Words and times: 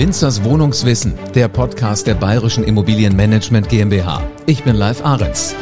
Winzers 0.00 0.42
Wohnungswissen, 0.44 1.12
der 1.34 1.48
Podcast 1.48 2.06
der 2.06 2.14
Bayerischen 2.14 2.64
Immobilienmanagement 2.64 3.68
GmbH. 3.68 4.22
Ich 4.46 4.64
bin 4.64 4.74
Live 4.74 5.04
Ahrens. 5.04 5.54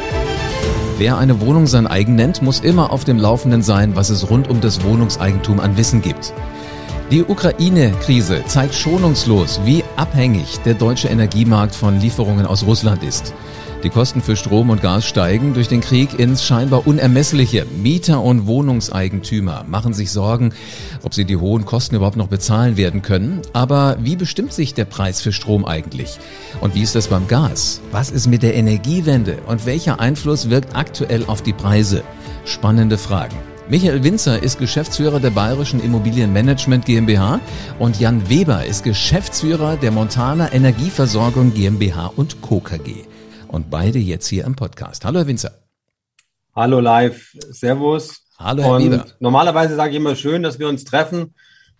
Wer 0.97 1.17
eine 1.17 1.41
Wohnung 1.41 1.67
sein 1.67 1.85
eigen 1.85 2.15
nennt, 2.15 2.41
muss 2.41 2.61
immer 2.61 2.93
auf 2.93 3.03
dem 3.03 3.17
Laufenden 3.17 3.61
sein, 3.61 3.97
was 3.97 4.09
es 4.09 4.29
rund 4.29 4.49
um 4.49 4.61
das 4.61 4.81
Wohnungseigentum 4.81 5.59
an 5.59 5.75
Wissen 5.75 6.01
gibt. 6.01 6.33
Die 7.11 7.21
Ukraine-Krise 7.21 8.45
zeigt 8.45 8.75
schonungslos, 8.75 9.59
wie 9.65 9.83
abhängig 9.97 10.59
der 10.59 10.75
deutsche 10.75 11.09
Energiemarkt 11.09 11.75
von 11.75 11.99
Lieferungen 11.99 12.45
aus 12.45 12.65
Russland 12.65 13.03
ist. 13.03 13.33
Die 13.81 13.89
Kosten 13.89 14.21
für 14.21 14.35
Strom 14.35 14.71
und 14.71 14.81
Gas 14.81 15.05
steigen 15.05 15.53
durch 15.53 15.69
den 15.69 15.79
Krieg 15.79 16.19
ins 16.19 16.43
scheinbar 16.43 16.85
unermessliche. 16.85 17.65
Mieter 17.81 18.21
und 18.21 18.45
Wohnungseigentümer 18.45 19.63
machen 19.69 19.93
sich 19.93 20.11
Sorgen, 20.11 20.51
ob 21.03 21.13
sie 21.13 21.23
die 21.23 21.37
hohen 21.37 21.63
Kosten 21.63 21.95
überhaupt 21.95 22.17
noch 22.17 22.27
bezahlen 22.27 22.75
werden 22.75 23.01
können. 23.01 23.41
Aber 23.53 23.95
wie 24.01 24.17
bestimmt 24.17 24.51
sich 24.51 24.73
der 24.73 24.83
Preis 24.83 25.21
für 25.21 25.31
Strom 25.31 25.63
eigentlich? 25.63 26.19
Und 26.59 26.75
wie 26.75 26.81
ist 26.81 26.95
das 26.95 27.07
beim 27.07 27.29
Gas? 27.29 27.79
Was 27.93 28.11
ist 28.11 28.27
mit 28.27 28.43
der 28.43 28.55
Energiewende? 28.55 29.37
Und 29.47 29.65
welcher 29.65 30.01
Einfluss 30.01 30.49
wirkt 30.49 30.75
aktuell 30.75 31.23
auf 31.27 31.41
die 31.41 31.53
Preise? 31.53 32.03
Spannende 32.43 32.97
Fragen. 32.97 33.37
Michael 33.69 34.03
Winzer 34.03 34.43
ist 34.43 34.59
Geschäftsführer 34.59 35.21
der 35.21 35.29
Bayerischen 35.29 35.81
Immobilienmanagement 35.81 36.83
GmbH 36.83 37.39
und 37.77 37.97
Jan 37.97 38.27
Weber 38.29 38.65
ist 38.65 38.83
Geschäftsführer 38.83 39.77
der 39.77 39.91
Montana 39.91 40.51
Energieversorgung 40.51 41.53
GmbH 41.53 42.11
und 42.17 42.41
Co. 42.41 42.59
KG 42.59 43.08
und 43.49 43.69
beide 43.69 43.99
jetzt 43.99 44.27
hier 44.27 44.45
im 44.45 44.55
Podcast. 44.55 45.05
Hallo, 45.05 45.19
Herr 45.19 45.27
Winzer. 45.27 45.51
Hallo, 46.55 46.79
live. 46.79 47.35
Servus. 47.51 48.25
Hallo, 48.37 48.63
Herr 48.63 48.73
und 48.73 49.15
Normalerweise 49.19 49.75
sage 49.75 49.91
ich 49.91 49.97
immer 49.97 50.15
schön, 50.15 50.43
dass 50.43 50.59
wir 50.59 50.69
uns 50.69 50.83
treffen. 50.83 51.33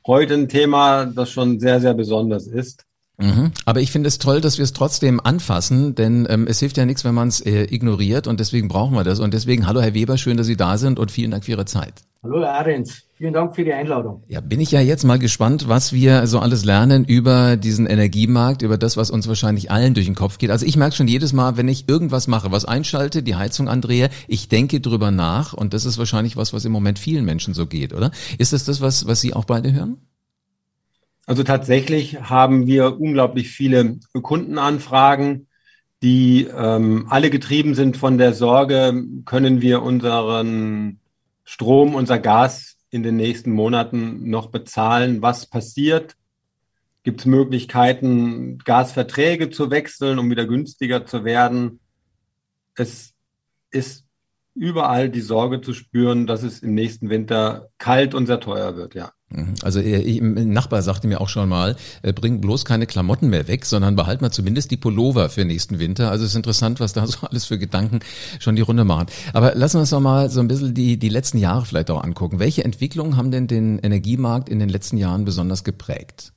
Heute 0.05 0.33
ein 0.33 0.49
Thema, 0.49 1.05
das 1.05 1.31
schon 1.31 1.59
sehr, 1.59 1.79
sehr 1.79 1.93
besonders 1.93 2.47
ist. 2.47 2.85
Mhm. 3.17 3.51
Aber 3.65 3.81
ich 3.81 3.91
finde 3.91 4.07
es 4.07 4.17
toll, 4.17 4.39
dass 4.39 4.57
wir 4.57 4.63
es 4.63 4.73
trotzdem 4.73 5.19
anfassen, 5.19 5.93
denn 5.93 6.25
ähm, 6.29 6.47
es 6.47 6.59
hilft 6.59 6.77
ja 6.77 6.85
nichts, 6.85 7.03
wenn 7.03 7.13
man 7.13 7.27
es 7.27 7.41
äh, 7.41 7.63
ignoriert 7.63 8.27
und 8.27 8.39
deswegen 8.39 8.69
brauchen 8.69 8.95
wir 8.95 9.03
das. 9.03 9.19
Und 9.19 9.33
deswegen, 9.33 9.67
hallo 9.67 9.81
Herr 9.81 9.93
Weber, 9.93 10.17
schön, 10.17 10.37
dass 10.37 10.47
Sie 10.47 10.55
da 10.55 10.77
sind 10.77 10.99
und 10.99 11.11
vielen 11.11 11.31
Dank 11.31 11.43
für 11.43 11.51
Ihre 11.51 11.65
Zeit. 11.65 11.93
Hallo 12.23 12.41
Herr 12.41 12.53
Ahrens, 12.53 13.03
vielen 13.19 13.33
Dank 13.33 13.53
für 13.53 13.65
die 13.65 13.73
Einladung. 13.73 14.23
Ja, 14.29 14.39
bin 14.39 14.61
ich 14.61 14.71
ja 14.71 14.79
jetzt 14.79 15.03
mal 15.03 15.19
gespannt, 15.19 15.67
was 15.67 15.91
wir 15.91 16.25
so 16.25 16.39
alles 16.39 16.63
lernen 16.63 17.03
über 17.03 17.57
diesen 17.57 17.85
Energiemarkt, 17.85 18.61
über 18.61 18.77
das, 18.77 18.95
was 18.95 19.11
uns 19.11 19.27
wahrscheinlich 19.27 19.69
allen 19.69 19.93
durch 19.93 20.05
den 20.05 20.15
Kopf 20.15 20.37
geht. 20.37 20.51
Also 20.51 20.65
ich 20.65 20.77
merke 20.77 20.95
schon 20.95 21.09
jedes 21.09 21.33
Mal, 21.33 21.57
wenn 21.57 21.67
ich 21.67 21.89
irgendwas 21.89 22.27
mache, 22.27 22.49
was 22.53 22.63
einschalte, 22.63 23.21
die 23.21 23.35
Heizung 23.35 23.67
andrehe, 23.67 24.09
ich 24.29 24.47
denke 24.47 24.79
drüber 24.79 25.11
nach 25.11 25.51
und 25.51 25.73
das 25.73 25.83
ist 25.83 25.97
wahrscheinlich 25.97 26.37
was, 26.37 26.53
was 26.53 26.63
im 26.63 26.71
Moment 26.71 26.97
vielen 26.97 27.25
Menschen 27.25 27.53
so 27.53 27.65
geht, 27.65 27.93
oder? 27.93 28.11
Ist 28.37 28.53
das 28.53 28.63
das, 28.63 28.79
was, 28.79 29.05
was 29.05 29.19
Sie 29.19 29.33
auch 29.33 29.43
beide 29.43 29.73
hören? 29.73 29.97
Also 31.25 31.43
tatsächlich 31.43 32.21
haben 32.21 32.67
wir 32.67 33.01
unglaublich 33.01 33.49
viele 33.49 33.99
Kundenanfragen, 34.13 35.47
die 36.01 36.47
ähm, 36.57 37.07
alle 37.09 37.29
getrieben 37.29 37.75
sind 37.75 37.97
von 37.97 38.17
der 38.17 38.33
Sorge, 38.33 39.03
können 39.25 39.61
wir 39.61 39.83
unseren 39.83 40.99
Strom, 41.43 41.95
unser 41.95 42.17
Gas 42.17 42.78
in 42.91 43.03
den 43.03 43.17
nächsten 43.17 43.51
Monaten 43.51 44.29
noch 44.29 44.47
bezahlen? 44.47 45.21
Was 45.21 45.45
passiert? 45.45 46.15
Gibt 47.03 47.21
es 47.21 47.25
Möglichkeiten, 47.25 48.57
Gasverträge 48.59 49.49
zu 49.49 49.71
wechseln, 49.71 50.19
um 50.19 50.29
wieder 50.29 50.45
günstiger 50.45 51.05
zu 51.05 51.23
werden? 51.23 51.79
Es 52.75 53.13
ist 53.71 54.05
überall 54.53 55.09
die 55.09 55.21
Sorge 55.21 55.61
zu 55.61 55.73
spüren, 55.73 56.27
dass 56.27 56.43
es 56.43 56.59
im 56.59 56.73
nächsten 56.73 57.09
Winter 57.09 57.69
kalt 57.77 58.13
und 58.13 58.25
sehr 58.25 58.39
teuer 58.39 58.75
wird, 58.75 58.95
ja. 58.95 59.13
Mhm. 59.29 59.55
Also 59.61 59.79
ein 59.79 60.51
Nachbar 60.51 60.81
sagte 60.81 61.07
mir 61.07 61.21
auch 61.21 61.29
schon 61.29 61.49
mal, 61.49 61.75
äh, 62.01 62.13
bring 62.13 62.41
bloß 62.41 62.65
keine 62.65 62.87
Klamotten 62.87 63.29
mehr 63.29 63.47
weg, 63.47 63.65
sondern 63.65 63.95
behalt 63.95 64.21
mal 64.21 64.31
zumindest 64.31 64.71
die 64.71 64.77
Pullover 64.77 65.29
für 65.29 65.45
nächsten 65.45 65.79
Winter. 65.79 66.09
Also 66.09 66.25
es 66.25 66.31
ist 66.31 66.35
interessant, 66.35 66.79
was 66.79 66.93
da 66.93 67.05
so 67.07 67.27
alles 67.27 67.45
für 67.45 67.59
Gedanken 67.59 67.99
schon 68.39 68.55
die 68.55 68.61
Runde 68.61 68.85
machen. 68.85 69.07
Aber 69.33 69.53
lassen 69.55 69.75
wir 69.75 69.81
uns 69.81 69.91
doch 69.91 69.99
mal 69.99 70.29
so 70.29 70.39
ein 70.39 70.47
bisschen 70.47 70.73
die, 70.73 70.97
die 70.97 71.09
letzten 71.09 71.37
Jahre 71.37 71.65
vielleicht 71.65 71.91
auch 71.91 72.03
angucken. 72.03 72.39
Welche 72.39 72.63
Entwicklungen 72.63 73.17
haben 73.17 73.31
denn 73.31 73.47
den 73.47 73.79
Energiemarkt 73.79 74.49
in 74.49 74.59
den 74.59 74.69
letzten 74.69 74.97
Jahren 74.97 75.25
besonders 75.25 75.63
geprägt? 75.63 76.33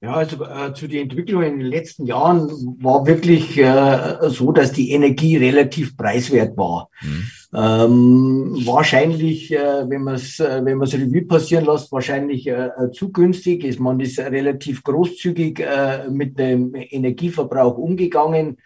Ja, 0.00 0.14
also 0.14 0.44
äh, 0.44 0.72
zu 0.74 0.86
den 0.86 1.10
Entwicklungen 1.10 1.54
in 1.54 1.58
den 1.58 1.68
letzten 1.68 2.06
Jahren 2.06 2.48
war 2.80 3.04
wirklich 3.06 3.58
äh, 3.58 4.30
so, 4.30 4.52
dass 4.52 4.70
die 4.72 4.92
Energie 4.92 5.36
relativ 5.36 5.96
preiswert 5.96 6.56
war. 6.56 6.88
Mhm. 7.02 7.28
Ähm, 7.54 8.58
wahrscheinlich, 8.66 9.50
äh, 9.52 9.88
wenn 9.88 10.02
man 10.02 10.16
es 10.16 10.38
äh, 10.38 10.60
wenn 10.62 10.76
man 10.76 10.86
es 10.86 10.94
Revue 10.94 11.22
passieren 11.22 11.64
lässt, 11.64 11.90
wahrscheinlich 11.90 12.46
äh, 12.46 12.66
äh, 12.66 12.90
zu 12.92 13.10
günstig. 13.10 13.64
Ist 13.64 13.80
man 13.80 14.00
ist 14.00 14.18
relativ 14.18 14.84
großzügig 14.84 15.60
äh, 15.60 16.10
mit 16.10 16.38
dem 16.38 16.74
Energieverbrauch 16.74 17.78
umgegangen. 17.78 18.58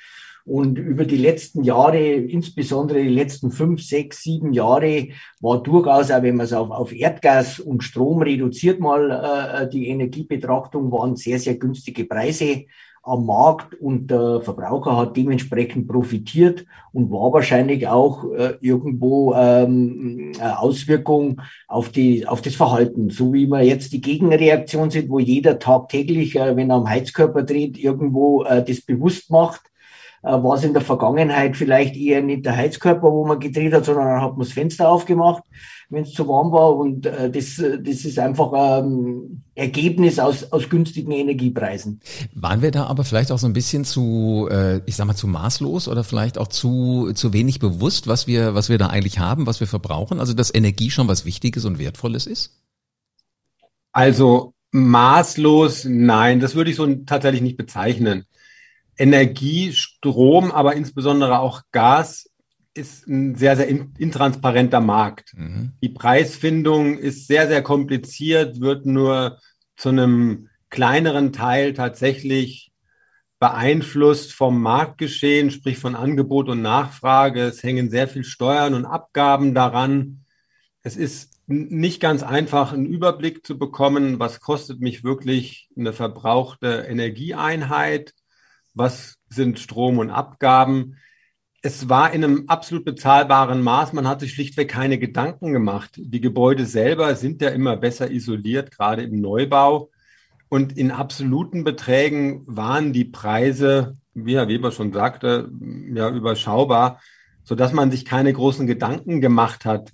Und 0.44 0.76
über 0.76 1.04
die 1.04 1.18
letzten 1.18 1.62
Jahre, 1.62 2.00
insbesondere 2.00 3.00
die 3.00 3.08
letzten 3.08 3.52
fünf, 3.52 3.80
sechs, 3.80 4.22
sieben 4.22 4.52
Jahre, 4.52 5.10
war 5.40 5.62
durchaus, 5.62 6.10
auch 6.10 6.22
wenn 6.22 6.34
man 6.34 6.46
es 6.46 6.52
auf, 6.52 6.72
auf 6.72 6.92
Erdgas 6.92 7.60
und 7.60 7.84
Strom 7.84 8.22
reduziert 8.22 8.80
mal, 8.80 9.10
äh, 9.12 9.70
die 9.70 9.86
Energiebetrachtung, 9.86 10.90
waren 10.90 11.14
sehr, 11.14 11.38
sehr 11.38 11.54
günstige 11.54 12.06
Preise 12.06 12.64
am 13.02 13.26
Markt 13.26 13.74
und 13.80 14.10
der 14.10 14.40
Verbraucher 14.42 14.96
hat 14.96 15.16
dementsprechend 15.16 15.88
profitiert 15.88 16.64
und 16.92 17.10
war 17.10 17.32
wahrscheinlich 17.32 17.88
auch 17.88 18.30
äh, 18.32 18.54
irgendwo 18.60 19.34
ähm, 19.34 20.32
eine 20.38 20.60
Auswirkung 20.60 21.40
auf, 21.66 21.88
die, 21.88 22.26
auf 22.28 22.42
das 22.42 22.54
Verhalten. 22.54 23.10
So 23.10 23.32
wie 23.32 23.46
wir 23.46 23.62
jetzt 23.62 23.92
die 23.92 24.00
Gegenreaktion 24.00 24.90
sind, 24.90 25.10
wo 25.10 25.18
jeder 25.18 25.58
tagtäglich, 25.58 26.36
äh, 26.36 26.54
wenn 26.54 26.70
er 26.70 26.76
am 26.76 26.88
Heizkörper 26.88 27.42
dreht, 27.42 27.76
irgendwo 27.76 28.44
äh, 28.44 28.64
das 28.64 28.80
bewusst 28.82 29.30
macht, 29.30 29.62
äh, 30.22 30.30
war 30.30 30.56
es 30.56 30.64
in 30.64 30.72
der 30.72 30.82
Vergangenheit 30.82 31.56
vielleicht 31.56 31.96
eher 31.96 32.22
nicht 32.22 32.46
der 32.46 32.56
Heizkörper, 32.56 33.10
wo 33.10 33.26
man 33.26 33.40
gedreht 33.40 33.72
hat, 33.72 33.84
sondern 33.84 34.06
dann 34.06 34.22
hat 34.22 34.32
man 34.32 34.46
das 34.46 34.52
Fenster 34.52 34.88
aufgemacht, 34.88 35.42
wenn 35.90 36.04
es 36.04 36.12
zu 36.12 36.28
warm 36.28 36.52
war. 36.52 36.76
Und 36.76 37.06
äh, 37.06 37.28
das, 37.28 37.56
das 37.56 38.04
ist 38.04 38.18
einfach 38.18 38.52
ein 38.52 38.84
ähm, 38.84 39.42
Ergebnis 39.56 40.20
aus, 40.20 40.52
aus 40.52 40.68
günstigen 40.68 41.10
Energiepreisen. 41.10 42.00
Waren 42.34 42.62
wir 42.62 42.70
da 42.70 42.86
aber 42.86 43.02
vielleicht 43.02 43.32
auch 43.32 43.38
so 43.38 43.48
ein 43.48 43.52
bisschen 43.52 43.84
zu, 43.84 44.48
äh, 44.50 44.80
ich 44.86 44.94
sag 44.94 45.06
mal, 45.06 45.16
zu 45.16 45.26
maßlos 45.26 45.88
oder 45.88 46.04
vielleicht 46.04 46.38
auch 46.38 46.48
zu, 46.48 47.12
zu 47.14 47.32
wenig 47.32 47.58
bewusst, 47.58 48.06
was 48.06 48.28
wir, 48.28 48.54
was 48.54 48.68
wir 48.68 48.78
da 48.78 48.86
eigentlich 48.86 49.18
haben, 49.18 49.46
was 49.46 49.58
wir 49.58 49.66
verbrauchen? 49.66 50.20
Also, 50.20 50.34
dass 50.34 50.54
Energie 50.54 50.90
schon 50.90 51.08
was 51.08 51.24
Wichtiges 51.24 51.64
und 51.64 51.80
Wertvolles 51.80 52.26
ist? 52.26 52.60
Also, 53.90 54.54
maßlos, 54.70 55.84
nein, 55.84 56.38
das 56.38 56.54
würde 56.54 56.70
ich 56.70 56.76
so 56.76 56.86
tatsächlich 57.06 57.42
nicht 57.42 57.56
bezeichnen. 57.56 58.24
Energie, 59.02 59.72
Strom, 59.72 60.52
aber 60.52 60.76
insbesondere 60.76 61.40
auch 61.40 61.62
Gas 61.72 62.30
ist 62.72 63.08
ein 63.08 63.34
sehr, 63.34 63.56
sehr 63.56 63.68
intransparenter 63.68 64.80
Markt. 64.80 65.34
Mhm. 65.36 65.72
Die 65.82 65.88
Preisfindung 65.88 66.98
ist 66.98 67.26
sehr, 67.26 67.48
sehr 67.48 67.62
kompliziert, 67.62 68.60
wird 68.60 68.86
nur 68.86 69.40
zu 69.74 69.88
einem 69.88 70.48
kleineren 70.70 71.32
Teil 71.32 71.74
tatsächlich 71.74 72.70
beeinflusst 73.40 74.32
vom 74.34 74.62
Marktgeschehen, 74.62 75.50
sprich 75.50 75.78
von 75.78 75.96
Angebot 75.96 76.48
und 76.48 76.62
Nachfrage. 76.62 77.42
Es 77.42 77.64
hängen 77.64 77.90
sehr 77.90 78.06
viel 78.06 78.22
Steuern 78.22 78.74
und 78.74 78.84
Abgaben 78.84 79.52
daran. 79.52 80.24
Es 80.82 80.96
ist 80.96 81.32
nicht 81.48 82.00
ganz 82.00 82.22
einfach, 82.22 82.72
einen 82.72 82.86
Überblick 82.86 83.44
zu 83.44 83.58
bekommen, 83.58 84.20
was 84.20 84.38
kostet 84.38 84.80
mich 84.80 85.02
wirklich 85.02 85.68
eine 85.76 85.92
verbrauchte 85.92 86.86
Energieeinheit 86.88 88.14
was 88.74 89.16
sind 89.28 89.58
Strom 89.58 89.98
und 89.98 90.10
Abgaben. 90.10 90.96
Es 91.62 91.88
war 91.88 92.12
in 92.12 92.24
einem 92.24 92.44
absolut 92.48 92.84
bezahlbaren 92.84 93.62
Maß. 93.62 93.92
Man 93.92 94.08
hat 94.08 94.20
sich 94.20 94.32
schlichtweg 94.32 94.68
keine 94.68 94.98
Gedanken 94.98 95.52
gemacht. 95.52 95.92
Die 95.96 96.20
Gebäude 96.20 96.66
selber 96.66 97.14
sind 97.14 97.40
ja 97.40 97.50
immer 97.50 97.76
besser 97.76 98.10
isoliert, 98.10 98.70
gerade 98.70 99.02
im 99.02 99.20
Neubau. 99.20 99.90
Und 100.48 100.76
in 100.76 100.90
absoluten 100.90 101.64
Beträgen 101.64 102.42
waren 102.46 102.92
die 102.92 103.04
Preise, 103.04 103.96
wie 104.12 104.34
Herr 104.34 104.48
Weber 104.48 104.72
schon 104.72 104.92
sagte, 104.92 105.50
ja 105.94 106.10
überschaubar, 106.10 107.00
sodass 107.44 107.72
man 107.72 107.90
sich 107.90 108.04
keine 108.04 108.32
großen 108.32 108.66
Gedanken 108.66 109.20
gemacht 109.20 109.64
hat, 109.64 109.92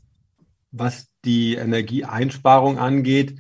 was 0.71 1.09
die 1.25 1.55
Energieeinsparung 1.55 2.79
angeht. 2.79 3.39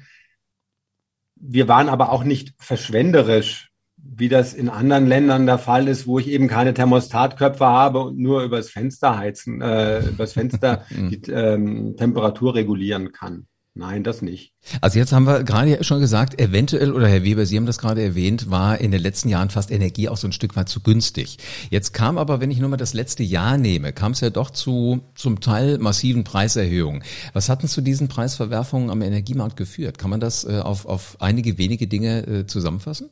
Wir 1.34 1.66
waren 1.66 1.88
aber 1.88 2.12
auch 2.12 2.24
nicht 2.24 2.54
verschwenderisch 2.58 3.67
wie 4.16 4.28
das 4.28 4.54
in 4.54 4.68
anderen 4.68 5.06
Ländern 5.06 5.46
der 5.46 5.58
Fall 5.58 5.88
ist, 5.88 6.06
wo 6.06 6.18
ich 6.18 6.28
eben 6.28 6.48
keine 6.48 6.74
Thermostatköpfe 6.74 7.66
habe 7.66 8.00
und 8.00 8.18
nur 8.18 8.42
übers 8.42 8.70
Fenster 8.70 9.18
heizen, 9.18 9.60
äh, 9.60 10.00
übers 10.00 10.32
Fenster 10.32 10.84
die 10.90 11.30
ähm, 11.30 11.96
Temperatur 11.96 12.54
regulieren 12.54 13.12
kann. 13.12 13.46
Nein, 13.78 14.02
das 14.02 14.22
nicht. 14.22 14.54
Also 14.80 14.98
jetzt 14.98 15.12
haben 15.12 15.24
wir 15.24 15.44
gerade 15.44 15.84
schon 15.84 16.00
gesagt, 16.00 16.40
eventuell, 16.40 16.92
oder 16.92 17.06
Herr 17.06 17.22
Weber, 17.22 17.46
Sie 17.46 17.56
haben 17.56 17.66
das 17.66 17.78
gerade 17.78 18.02
erwähnt, 18.02 18.50
war 18.50 18.80
in 18.80 18.90
den 18.90 19.00
letzten 19.00 19.28
Jahren 19.28 19.50
fast 19.50 19.70
Energie 19.70 20.08
auch 20.08 20.16
so 20.16 20.26
ein 20.26 20.32
Stück 20.32 20.56
weit 20.56 20.68
zu 20.68 20.80
günstig. 20.80 21.38
Jetzt 21.70 21.92
kam 21.94 22.18
aber, 22.18 22.40
wenn 22.40 22.50
ich 22.50 22.58
nur 22.58 22.70
mal 22.70 22.76
das 22.76 22.92
letzte 22.92 23.22
Jahr 23.22 23.56
nehme, 23.56 23.92
kam 23.92 24.12
es 24.12 24.20
ja 24.20 24.30
doch 24.30 24.50
zu 24.50 25.02
zum 25.14 25.40
Teil 25.40 25.78
massiven 25.78 26.24
Preiserhöhungen. 26.24 27.04
Was 27.34 27.48
hatten 27.48 27.68
zu 27.68 27.80
diesen 27.80 28.08
Preisverwerfungen 28.08 28.90
am 28.90 29.00
Energiemarkt 29.00 29.56
geführt? 29.56 29.96
Kann 29.96 30.10
man 30.10 30.18
das 30.18 30.42
äh, 30.42 30.58
auf, 30.58 30.84
auf 30.84 31.16
einige 31.20 31.56
wenige 31.56 31.86
Dinge 31.86 32.26
äh, 32.26 32.46
zusammenfassen? 32.46 33.10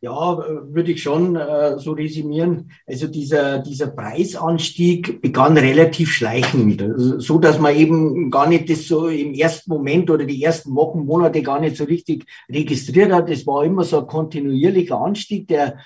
Ja, 0.00 0.38
würde 0.38 0.92
ich 0.92 1.02
schon 1.02 1.34
äh, 1.34 1.76
so 1.78 1.90
resümieren. 1.90 2.70
Also 2.86 3.08
dieser, 3.08 3.58
dieser 3.58 3.88
Preisanstieg 3.88 5.20
begann 5.20 5.58
relativ 5.58 6.12
schleichend, 6.12 6.84
so 7.18 7.40
dass 7.40 7.58
man 7.58 7.74
eben 7.74 8.30
gar 8.30 8.48
nicht 8.48 8.70
das 8.70 8.86
so 8.86 9.08
im 9.08 9.34
ersten 9.34 9.72
Moment 9.72 10.08
oder 10.08 10.24
die 10.24 10.40
ersten 10.40 10.72
Wochen, 10.76 11.04
Monate 11.04 11.42
gar 11.42 11.58
nicht 11.58 11.76
so 11.76 11.82
richtig 11.82 12.26
registriert 12.48 13.10
hat. 13.10 13.28
Es 13.28 13.44
war 13.44 13.64
immer 13.64 13.82
so 13.82 13.98
ein 13.98 14.06
kontinuierlicher 14.06 15.00
Anstieg, 15.00 15.48
der 15.48 15.78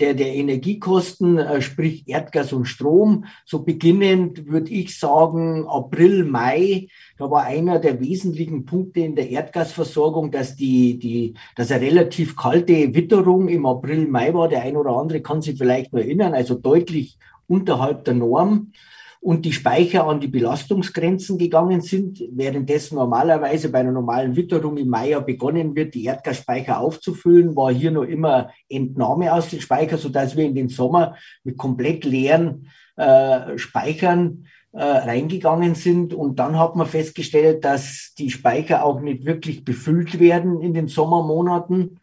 der, 0.00 0.14
der 0.14 0.34
Energiekosten, 0.34 1.38
äh, 1.38 1.62
sprich 1.62 2.08
Erdgas 2.08 2.52
und 2.52 2.64
Strom. 2.64 3.26
So 3.44 3.62
beginnend 3.62 4.48
würde 4.48 4.70
ich 4.70 4.98
sagen, 4.98 5.66
April, 5.68 6.24
Mai, 6.24 6.88
da 7.18 7.30
war 7.30 7.44
einer 7.44 7.78
der 7.78 8.00
wesentlichen 8.00 8.64
Punkte 8.64 9.00
in 9.00 9.14
der 9.14 9.30
Erdgasversorgung, 9.30 10.30
dass 10.30 10.56
die, 10.56 10.98
die, 10.98 11.34
dass 11.56 11.70
eine 11.70 11.82
relativ 11.86 12.36
kalte 12.36 12.94
Witterung 12.94 13.48
im 13.48 13.66
April, 13.66 14.08
Mai 14.08 14.34
war. 14.34 14.48
Der 14.48 14.62
ein 14.62 14.76
oder 14.76 14.96
andere 14.96 15.20
kann 15.20 15.42
sich 15.42 15.58
vielleicht 15.58 15.92
nur 15.92 16.02
erinnern, 16.02 16.34
also 16.34 16.54
deutlich 16.54 17.18
unterhalb 17.46 18.04
der 18.04 18.14
Norm 18.14 18.72
und 19.22 19.44
die 19.44 19.52
Speicher 19.52 20.04
an 20.08 20.18
die 20.18 20.26
Belastungsgrenzen 20.26 21.38
gegangen 21.38 21.80
sind, 21.80 22.24
währenddessen 22.32 22.96
normalerweise 22.96 23.68
bei 23.68 23.78
einer 23.78 23.92
normalen 23.92 24.34
Witterung 24.34 24.76
im 24.76 24.88
Mai 24.88 25.14
begonnen 25.20 25.76
wird, 25.76 25.94
die 25.94 26.06
Erdgasspeicher 26.06 26.80
aufzufüllen, 26.80 27.54
war 27.54 27.72
hier 27.72 27.92
noch 27.92 28.02
immer 28.02 28.50
Entnahme 28.68 29.32
aus 29.32 29.48
den 29.48 29.60
Speichern, 29.60 30.00
sodass 30.00 30.36
wir 30.36 30.44
in 30.44 30.56
den 30.56 30.68
Sommer 30.68 31.14
mit 31.44 31.56
komplett 31.56 32.04
leeren 32.04 32.68
äh, 32.96 33.56
Speichern 33.58 34.48
äh, 34.72 34.82
reingegangen 34.82 35.76
sind. 35.76 36.14
Und 36.14 36.40
dann 36.40 36.58
hat 36.58 36.74
man 36.74 36.88
festgestellt, 36.88 37.64
dass 37.64 38.14
die 38.18 38.30
Speicher 38.30 38.84
auch 38.84 39.00
nicht 39.00 39.24
wirklich 39.24 39.64
befüllt 39.64 40.18
werden 40.18 40.60
in 40.60 40.74
den 40.74 40.88
Sommermonaten. 40.88 42.00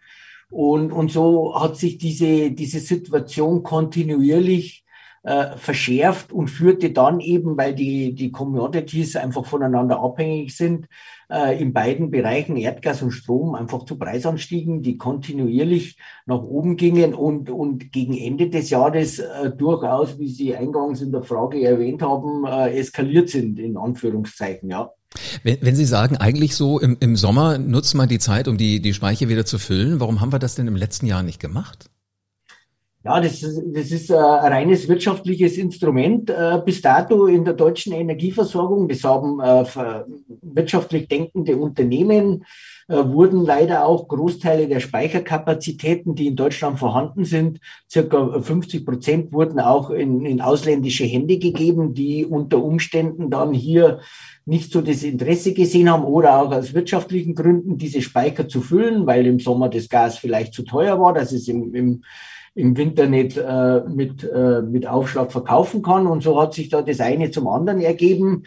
Und, 0.50 0.94
und 0.94 1.12
so 1.12 1.54
hat 1.60 1.76
sich 1.76 1.98
diese, 1.98 2.52
diese 2.52 2.80
Situation 2.80 3.62
kontinuierlich 3.62 4.86
äh, 5.24 5.58
verschärft 5.58 6.32
und 6.32 6.50
führte 6.50 6.92
dann 6.92 7.20
eben, 7.20 7.58
weil 7.58 7.76
die, 7.76 8.14
die 8.14 8.32
Commodities 8.32 9.16
einfach 9.16 9.46
voneinander 9.46 10.00
abhängig 10.00 10.56
sind, 10.56 10.88
äh, 11.30 11.62
in 11.62 11.74
beiden 11.74 12.10
Bereichen 12.10 12.58
Erdgas 12.58 13.02
und 13.02 13.12
Strom 13.12 13.56
einfach 13.56 13.86
zu 13.86 13.98
Preisanstiegen, 13.98 14.82
die 14.82 14.98
kontinuierlich 14.98 15.98
nach 16.26 16.42
oben 16.42 16.76
gingen 16.78 17.14
und, 17.14 17.50
und 17.50 17.92
gegen 17.92 18.18
Ende 18.18 18.50
des 18.50 18.70
Jahres 18.70 19.20
äh, 19.20 19.52
durchaus, 19.52 20.18
wie 20.20 20.30
Sie 20.30 20.56
eingangs 20.56 21.02
in 21.02 21.12
der 21.12 21.24
Frage 21.24 21.62
erwähnt 21.64 22.02
haben, 22.02 22.46
äh, 22.46 22.78
eskaliert 22.78 23.30
sind, 23.30 23.60
in 23.60 23.78
Anführungszeichen, 23.78 24.70
ja. 24.70 24.92
Wenn, 25.44 25.58
wenn 25.62 25.76
Sie 25.76 25.86
sagen, 25.86 26.18
eigentlich 26.18 26.56
so 26.56 26.80
im, 26.80 26.98
im 27.00 27.16
Sommer 27.16 27.58
nutzt 27.58 27.96
man 27.96 28.08
die 28.08 28.20
Zeit, 28.20 28.48
um 28.48 28.58
die, 28.58 28.80
die 28.80 28.94
Speicher 28.94 29.28
wieder 29.28 29.46
zu 29.46 29.58
füllen, 29.58 30.00
warum 30.00 30.22
haben 30.22 30.32
wir 30.32 30.40
das 30.40 30.56
denn 30.56 30.68
im 30.68 30.76
letzten 30.76 31.08
Jahr 31.08 31.24
nicht 31.24 31.40
gemacht? 31.40 31.90
Ja, 33.02 33.22
das 33.22 33.42
ist, 33.44 33.62
das 33.66 33.92
ist 33.92 34.12
ein 34.12 34.52
reines 34.52 34.90
wirtschaftliches 34.90 35.58
Instrument 35.58 36.30
äh, 36.30 36.62
bis 36.66 36.82
dato 36.82 37.28
in 37.28 37.46
der 37.46 37.54
deutschen 37.54 37.94
Energieversorgung. 37.94 38.90
Das 38.90 39.06
haben 39.06 39.40
äh, 39.40 39.64
wirtschaftlich 40.42 41.08
denkende 41.08 41.56
Unternehmen, 41.56 42.44
äh, 42.90 42.96
wurden 42.96 43.46
leider 43.46 43.86
auch 43.86 44.10
Großteile 44.10 44.68
der 44.68 44.82
Speicherkapazitäten, 44.82 46.14
die 46.14 46.28
in 46.28 46.36
Deutschland 46.36 46.78
vorhanden 46.78 47.24
sind, 47.24 47.62
circa 47.90 48.42
50 48.42 48.86
Prozent 48.86 49.32
wurden 49.32 49.62
auch 49.62 49.92
in, 49.92 50.26
in 50.26 50.42
ausländische 50.42 51.06
Hände 51.06 51.40
gegeben, 51.40 51.94
die 51.94 52.26
unter 52.26 52.62
Umständen 52.62 53.30
dann 53.30 53.54
hier 53.54 54.02
nicht 54.46 54.74
so 54.74 54.82
das 54.82 55.04
Interesse 55.04 55.54
gesehen 55.54 55.90
haben 55.90 56.04
oder 56.04 56.38
auch 56.38 56.52
aus 56.52 56.74
wirtschaftlichen 56.74 57.34
Gründen 57.34 57.78
diese 57.78 58.02
Speicher 58.02 58.50
zu 58.50 58.60
füllen, 58.60 59.08
weil 59.08 59.26
im 59.26 59.40
Sommer 59.40 59.70
das 59.70 59.88
Gas 59.88 60.18
vielleicht 60.18 60.54
zu 60.54 60.64
teuer 60.64 61.00
war, 61.00 61.14
dass 61.14 61.32
es 61.32 61.48
im, 61.48 61.74
im 61.74 62.02
im 62.60 62.78
Winter 62.78 63.08
nicht 63.08 63.38
äh, 63.38 63.82
mit, 63.88 64.24
äh, 64.24 64.62
mit 64.62 64.86
Aufschlag 64.88 65.32
verkaufen 65.32 65.82
kann. 65.82 66.08
Und 66.08 66.22
so 66.22 66.40
hat 66.40 66.54
sich 66.54 66.70
da 66.70 66.82
das 66.82 67.00
eine 67.00 67.32
zum 67.32 67.48
anderen 67.48 67.82
ergeben. 67.82 68.44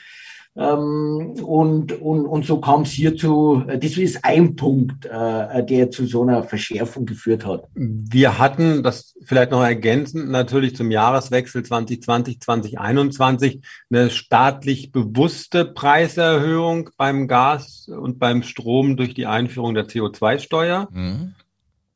Ähm, 0.55 1.35
und, 1.43 1.93
und, 1.93 2.27
und 2.27 2.45
so 2.45 2.61
kam 2.61 2.83
es 2.83 2.91
hierzu, 2.91 3.65
das 3.67 3.97
ist 3.97 4.23
ein 4.23 4.55
Punkt, 4.55 5.07
äh, 5.07 5.65
der 5.65 5.91
zu 5.91 6.05
so 6.05 6.23
einer 6.23 6.43
Verschärfung 6.43 7.07
geführt 7.07 7.47
hat. 7.47 7.65
Wir 7.75 8.39
hatten, 8.39 8.83
das 8.83 9.15
vielleicht 9.25 9.51
noch 9.51 9.63
ergänzend, 9.63 10.31
natürlich 10.31 10.77
zum 10.77 10.91
Jahreswechsel 10.91 11.63
2020, 11.63 12.41
2021 12.41 13.63
eine 13.91 14.11
staatlich 14.11 14.93
bewusste 14.93 15.65
Preiserhöhung 15.65 16.91
beim 16.99 17.29
Gas 17.29 17.89
und 17.89 18.19
beim 18.19 18.43
Strom 18.43 18.99
durch 18.99 19.15
die 19.15 19.27
Einführung 19.27 19.73
der 19.75 19.87
CO2-Steuer. 19.87 20.89
Mhm. 20.93 21.35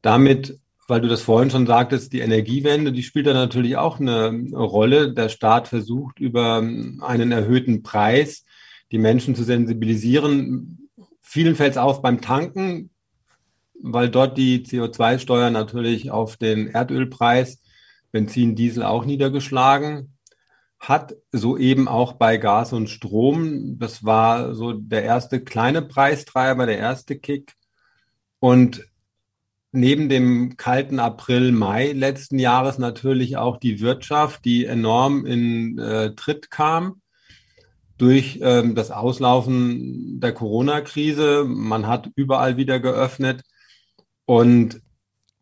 Damit 0.00 0.58
weil 0.88 1.00
du 1.00 1.08
das 1.08 1.22
vorhin 1.22 1.50
schon 1.50 1.66
sagtest, 1.66 2.12
die 2.12 2.20
Energiewende, 2.20 2.92
die 2.92 3.02
spielt 3.02 3.26
da 3.26 3.34
natürlich 3.34 3.76
auch 3.76 3.98
eine 3.98 4.50
Rolle. 4.52 5.12
Der 5.12 5.28
Staat 5.28 5.68
versucht 5.68 6.20
über 6.20 6.58
einen 6.58 7.32
erhöhten 7.32 7.82
Preis 7.82 8.44
die 8.92 8.98
Menschen 8.98 9.34
zu 9.34 9.42
sensibilisieren. 9.42 10.90
Vielen 11.20 11.56
fällt 11.56 11.72
es 11.72 11.78
auf 11.78 12.02
beim 12.02 12.20
Tanken, 12.20 12.90
weil 13.82 14.08
dort 14.08 14.38
die 14.38 14.64
CO2-Steuer 14.64 15.50
natürlich 15.50 16.10
auf 16.10 16.36
den 16.36 16.68
Erdölpreis, 16.68 17.62
Benzin, 18.12 18.54
Diesel 18.54 18.84
auch 18.84 19.04
niedergeschlagen 19.04 20.12
hat, 20.78 21.16
so 21.32 21.58
eben 21.58 21.88
auch 21.88 22.12
bei 22.12 22.36
Gas 22.36 22.72
und 22.72 22.88
Strom. 22.88 23.78
Das 23.78 24.04
war 24.04 24.54
so 24.54 24.72
der 24.72 25.02
erste 25.02 25.42
kleine 25.42 25.82
Preistreiber, 25.82 26.66
der 26.66 26.78
erste 26.78 27.18
Kick. 27.18 27.54
Und 28.38 28.86
neben 29.76 30.08
dem 30.08 30.56
kalten 30.56 30.98
April, 30.98 31.52
Mai 31.52 31.92
letzten 31.92 32.38
Jahres 32.38 32.78
natürlich 32.78 33.36
auch 33.36 33.58
die 33.58 33.80
Wirtschaft, 33.80 34.44
die 34.44 34.64
enorm 34.64 35.26
in 35.26 35.78
äh, 35.78 36.14
Tritt 36.14 36.50
kam 36.50 37.00
durch 37.98 38.40
ähm, 38.42 38.74
das 38.74 38.90
Auslaufen 38.90 40.20
der 40.20 40.32
Corona-Krise. 40.32 41.44
Man 41.46 41.86
hat 41.86 42.10
überall 42.14 42.56
wieder 42.56 42.80
geöffnet 42.80 43.42
und 44.24 44.80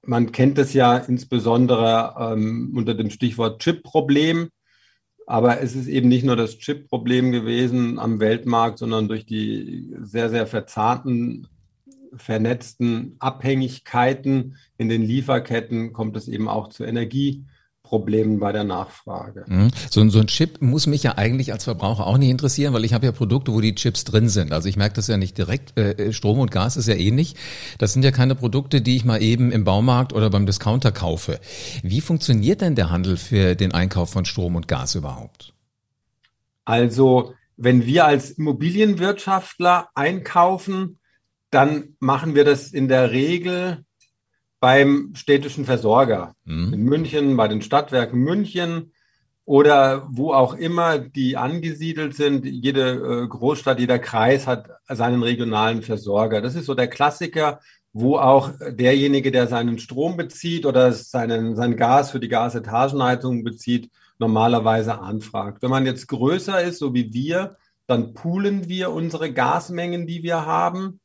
man 0.02 0.32
kennt 0.32 0.58
es 0.58 0.74
ja 0.74 0.96
insbesondere 0.96 2.14
ähm, 2.18 2.74
unter 2.76 2.94
dem 2.94 3.10
Stichwort 3.10 3.62
Chip-Problem. 3.62 4.50
Aber 5.26 5.62
es 5.62 5.74
ist 5.74 5.86
eben 5.86 6.08
nicht 6.08 6.24
nur 6.24 6.36
das 6.36 6.58
Chip-Problem 6.58 7.32
gewesen 7.32 7.98
am 7.98 8.20
Weltmarkt, 8.20 8.78
sondern 8.78 9.08
durch 9.08 9.24
die 9.24 9.94
sehr, 10.02 10.28
sehr 10.28 10.46
verzahnten 10.46 11.48
vernetzten 12.16 13.16
Abhängigkeiten 13.18 14.56
in 14.78 14.88
den 14.88 15.02
Lieferketten 15.02 15.92
kommt 15.92 16.16
es 16.16 16.28
eben 16.28 16.48
auch 16.48 16.68
zu 16.68 16.84
Energieproblemen 16.84 18.38
bei 18.38 18.52
der 18.52 18.64
Nachfrage. 18.64 19.44
Mhm. 19.46 19.70
So, 19.90 20.08
so, 20.08 20.20
ein 20.20 20.26
Chip 20.26 20.60
muss 20.62 20.86
mich 20.86 21.02
ja 21.02 21.16
eigentlich 21.16 21.52
als 21.52 21.64
Verbraucher 21.64 22.06
auch 22.06 22.18
nicht 22.18 22.30
interessieren, 22.30 22.72
weil 22.74 22.84
ich 22.84 22.92
habe 22.92 23.06
ja 23.06 23.12
Produkte, 23.12 23.52
wo 23.52 23.60
die 23.60 23.74
Chips 23.74 24.04
drin 24.04 24.28
sind. 24.28 24.52
Also 24.52 24.68
ich 24.68 24.76
merke 24.76 24.96
das 24.96 25.06
ja 25.06 25.16
nicht 25.16 25.38
direkt. 25.38 25.78
Äh, 25.78 26.12
Strom 26.12 26.38
und 26.38 26.50
Gas 26.50 26.76
ist 26.76 26.88
ja 26.88 26.94
ähnlich. 26.94 27.34
Das 27.78 27.92
sind 27.92 28.04
ja 28.04 28.10
keine 28.10 28.34
Produkte, 28.34 28.80
die 28.80 28.96
ich 28.96 29.04
mal 29.04 29.22
eben 29.22 29.52
im 29.52 29.64
Baumarkt 29.64 30.12
oder 30.12 30.30
beim 30.30 30.46
Discounter 30.46 30.92
kaufe. 30.92 31.40
Wie 31.82 32.00
funktioniert 32.00 32.60
denn 32.60 32.74
der 32.74 32.90
Handel 32.90 33.16
für 33.16 33.54
den 33.54 33.72
Einkauf 33.72 34.10
von 34.10 34.24
Strom 34.24 34.56
und 34.56 34.68
Gas 34.68 34.94
überhaupt? 34.94 35.52
Also 36.64 37.34
wenn 37.56 37.86
wir 37.86 38.06
als 38.06 38.30
Immobilienwirtschaftler 38.30 39.88
einkaufen, 39.94 40.98
dann 41.54 41.96
machen 42.00 42.34
wir 42.34 42.44
das 42.44 42.72
in 42.72 42.88
der 42.88 43.12
Regel 43.12 43.84
beim 44.60 45.12
städtischen 45.14 45.64
Versorger. 45.64 46.34
Mhm. 46.44 46.72
In 46.72 46.82
München, 46.84 47.36
bei 47.36 47.48
den 47.48 47.62
Stadtwerken 47.62 48.18
München 48.18 48.92
oder 49.44 50.06
wo 50.10 50.32
auch 50.32 50.54
immer 50.54 50.98
die 50.98 51.36
angesiedelt 51.36 52.16
sind. 52.16 52.44
Jede 52.46 53.24
äh, 53.24 53.28
Großstadt, 53.28 53.78
jeder 53.78 53.98
Kreis 53.98 54.46
hat 54.46 54.70
seinen 54.88 55.22
regionalen 55.22 55.82
Versorger. 55.82 56.40
Das 56.40 56.54
ist 56.54 56.66
so 56.66 56.74
der 56.74 56.88
Klassiker, 56.88 57.60
wo 57.92 58.16
auch 58.16 58.50
derjenige, 58.70 59.30
der 59.30 59.46
seinen 59.46 59.78
Strom 59.78 60.16
bezieht 60.16 60.66
oder 60.66 60.92
seinen, 60.92 61.54
sein 61.54 61.76
Gas 61.76 62.10
für 62.10 62.20
die 62.20 62.28
Gasetagenheizung 62.28 63.44
bezieht, 63.44 63.90
normalerweise 64.18 64.98
anfragt. 65.00 65.62
Wenn 65.62 65.70
man 65.70 65.86
jetzt 65.86 66.08
größer 66.08 66.62
ist, 66.62 66.78
so 66.78 66.94
wie 66.94 67.12
wir, 67.12 67.56
dann 67.86 68.14
poolen 68.14 68.68
wir 68.68 68.90
unsere 68.90 69.32
Gasmengen, 69.32 70.06
die 70.06 70.22
wir 70.22 70.46
haben 70.46 71.00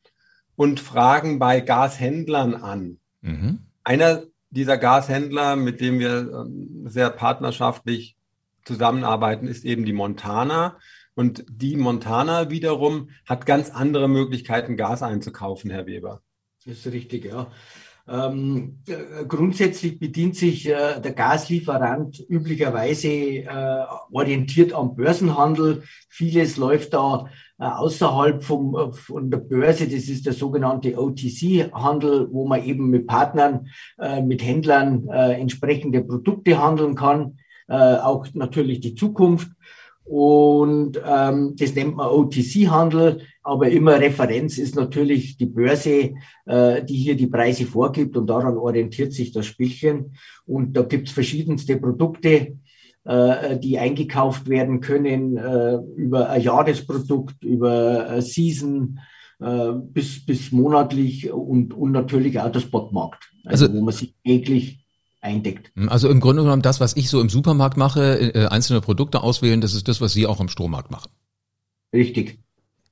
und 0.59 0.81
fragen 0.81 1.39
bei 1.39 1.61
Gashändlern 1.61 2.53
an. 2.53 2.99
Mhm. 3.21 3.59
Einer 3.85 4.23
dieser 4.49 4.77
Gashändler, 4.77 5.55
mit 5.55 5.79
dem 5.79 5.99
wir 5.99 6.17
ähm, 6.33 6.83
sehr 6.85 7.11
partnerschaftlich 7.11 8.17
zusammenarbeiten, 8.65 9.47
ist 9.47 9.63
eben 9.63 9.85
die 9.85 9.93
Montana. 9.93 10.77
Und 11.15 11.45
die 11.49 11.77
Montana 11.77 12.49
wiederum 12.49 13.11
hat 13.25 13.45
ganz 13.45 13.69
andere 13.69 14.09
Möglichkeiten, 14.09 14.75
Gas 14.75 15.01
einzukaufen, 15.01 15.71
Herr 15.71 15.85
Weber. 15.85 16.23
Das 16.65 16.79
ist 16.79 16.91
richtig, 16.91 17.23
ja. 17.23 17.49
Ähm, 18.05 18.79
äh, 18.89 19.23
grundsätzlich 19.25 19.97
bedient 19.97 20.35
sich 20.35 20.67
äh, 20.67 20.99
der 20.99 21.13
Gaslieferant 21.13 22.19
üblicherweise 22.27 23.07
äh, 23.07 23.85
orientiert 24.11 24.73
am 24.73 24.97
Börsenhandel. 24.97 25.83
Vieles 26.09 26.57
läuft 26.57 26.93
da 26.93 27.29
außerhalb 27.59 28.43
vom, 28.43 28.75
äh, 28.75 28.91
von 28.93 29.29
der 29.29 29.39
Börse. 29.39 29.85
Das 29.85 30.07
ist 30.07 30.25
der 30.25 30.33
sogenannte 30.33 30.97
OTC-Handel, 30.97 32.29
wo 32.31 32.47
man 32.47 32.63
eben 32.63 32.89
mit 32.89 33.07
Partnern, 33.07 33.67
äh, 33.99 34.21
mit 34.21 34.43
Händlern 34.43 35.07
entsprechende 35.07 36.01
Produkte 36.03 36.61
handeln 36.61 36.95
kann. 36.95 37.37
auch 37.67 38.25
natürlich 38.33 38.79
die 38.79 38.95
Zukunft. 38.95 39.49
Und 40.09 40.99
ähm, 41.05 41.55
das 41.55 41.75
nennt 41.75 41.95
man 41.95 42.07
OTC-Handel, 42.07 43.21
aber 43.43 43.69
immer 43.69 43.99
Referenz 43.99 44.57
ist 44.57 44.75
natürlich 44.75 45.37
die 45.37 45.45
Börse, 45.45 46.15
äh, 46.47 46.83
die 46.83 46.95
hier 46.95 47.15
die 47.15 47.27
Preise 47.27 47.67
vorgibt 47.67 48.17
und 48.17 48.25
daran 48.25 48.57
orientiert 48.57 49.13
sich 49.13 49.31
das 49.31 49.45
Spielchen. 49.45 50.15
Und 50.47 50.73
da 50.75 50.81
gibt's 50.81 51.11
verschiedenste 51.11 51.77
Produkte, 51.77 52.29
äh, 52.29 52.53
die 53.09 53.79
eingekauft 53.79 54.47
werden 54.49 54.81
können 54.81 55.35
äh, 55.35 55.77
über 55.95 56.29
ein 56.29 56.41
Jahresprodukt, 56.41 57.43
über 57.43 58.07
äh, 58.07 58.21
Season 58.21 58.99
äh, 59.39 59.71
bis, 59.73 60.25
bis 60.25 60.51
monatlich 60.51 61.31
und, 61.31 61.73
und 61.73 61.91
natürlich 61.91 62.39
auch 62.39 62.51
der 62.51 62.59
Spotmarkt, 62.59 63.31
also, 63.45 63.65
also 63.65 63.77
wo 63.77 63.81
man 63.81 63.93
sich 63.93 64.13
täglich 64.23 64.85
eindeckt. 65.21 65.71
Hm, 65.75 65.89
also 65.89 66.09
im 66.09 66.19
Grunde 66.19 66.43
genommen 66.43 66.61
das, 66.61 66.79
was 66.79 66.95
ich 66.97 67.09
so 67.09 67.19
im 67.21 67.29
Supermarkt 67.29 67.77
mache, 67.77 68.19
äh, 68.19 68.47
einzelne 68.47 68.81
Produkte 68.81 69.23
auswählen, 69.23 69.61
das 69.61 69.73
ist 69.73 69.87
das, 69.87 70.01
was 70.01 70.13
Sie 70.13 70.27
auch 70.27 70.39
im 70.39 70.49
Strommarkt 70.49 70.91
machen. 70.91 71.09
Richtig. 71.93 72.39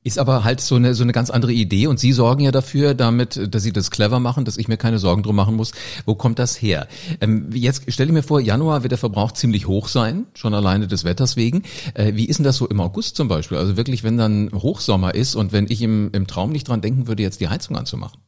Ist 0.08 0.20
aber 0.20 0.46
halt 0.46 0.62
so 0.62 0.76
eine, 0.76 0.94
so 0.94 1.04
eine 1.04 1.12
ganz 1.12 1.30
andere 1.30 1.52
Idee 1.52 1.88
und 1.88 2.00
Sie 2.00 2.14
sorgen 2.14 2.42
ja 2.42 2.52
dafür, 2.52 2.94
damit, 2.94 3.54
dass 3.54 3.62
Sie 3.62 3.74
das 3.74 3.92
clever 3.92 4.22
machen, 4.22 4.46
dass 4.46 4.56
ich 4.56 4.70
mir 4.70 4.78
keine 4.78 5.00
Sorgen 5.00 5.22
drum 5.22 5.36
machen 5.36 5.58
muss. 5.58 5.74
Wo 6.06 6.16
kommt 6.16 6.40
das 6.40 6.62
her? 6.62 6.88
Ähm, 7.20 7.50
jetzt 7.52 7.92
stelle 7.92 8.08
ich 8.08 8.14
mir 8.14 8.24
vor, 8.24 8.40
Januar 8.40 8.84
wird 8.84 8.92
der 8.92 8.98
Verbrauch 8.98 9.34
ziemlich 9.34 9.68
hoch 9.68 9.90
sein, 9.90 10.26
schon 10.34 10.54
alleine 10.54 10.88
des 10.88 11.04
Wetters 11.04 11.36
wegen. 11.36 11.64
Äh, 11.94 12.14
wie 12.16 12.24
ist 12.24 12.38
denn 12.38 12.46
das 12.46 12.56
so 12.56 12.70
im 12.70 12.80
August 12.80 13.18
zum 13.18 13.28
Beispiel? 13.28 13.58
Also 13.58 13.76
wirklich, 13.76 14.06
wenn 14.06 14.18
dann 14.18 14.50
Hochsommer 14.54 15.14
ist 15.14 15.36
und 15.36 15.52
wenn 15.52 15.66
ich 15.68 15.82
im, 15.82 16.10
im 16.14 16.26
Traum 16.26 16.54
nicht 16.54 16.70
dran 16.70 16.80
denken 16.80 17.10
würde, 17.10 17.24
jetzt 17.24 17.42
die 17.42 17.50
Heizung 17.50 17.76
anzumachen? 17.76 18.22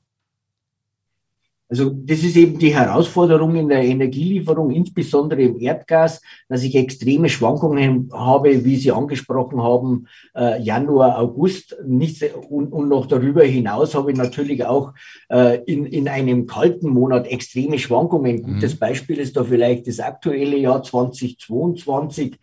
Also 1.70 1.92
das 1.92 2.24
ist 2.24 2.36
eben 2.36 2.58
die 2.58 2.74
Herausforderung 2.74 3.56
in 3.56 3.70
der 3.70 3.84
Energielieferung, 3.84 4.72
insbesondere 4.72 5.44
im 5.44 5.60
Erdgas, 5.60 6.20
dass 6.48 6.64
ich 6.64 6.76
extreme 6.76 7.30
Schwankungen 7.30 8.10
habe, 8.12 8.66
wie 8.66 8.76
Sie 8.76 8.92
angesprochen 8.92 9.62
haben, 9.62 10.08
äh, 10.36 10.60
Januar, 10.64 11.20
August. 11.20 11.78
Nicht, 11.86 12.24
und, 12.50 12.74
und 12.74 12.90
noch 12.90 13.06
darüber 13.06 13.44
hinaus 13.44 13.94
habe 13.94 14.12
ich 14.12 14.18
natürlich 14.18 14.66
auch 14.66 14.94
äh, 15.30 15.60
in, 15.66 15.86
in 15.86 16.08
einem 16.08 16.48
kalten 16.48 16.90
Monat 16.90 17.28
extreme 17.28 17.78
Schwankungen. 17.78 18.42
Gutes 18.42 18.74
mhm. 18.74 18.80
Beispiel 18.80 19.20
ist 19.20 19.38
da 19.38 19.44
vielleicht 19.44 19.88
das 19.88 20.00
aktuelle 20.00 20.58
Jahr 20.58 20.82
2022 20.82 22.36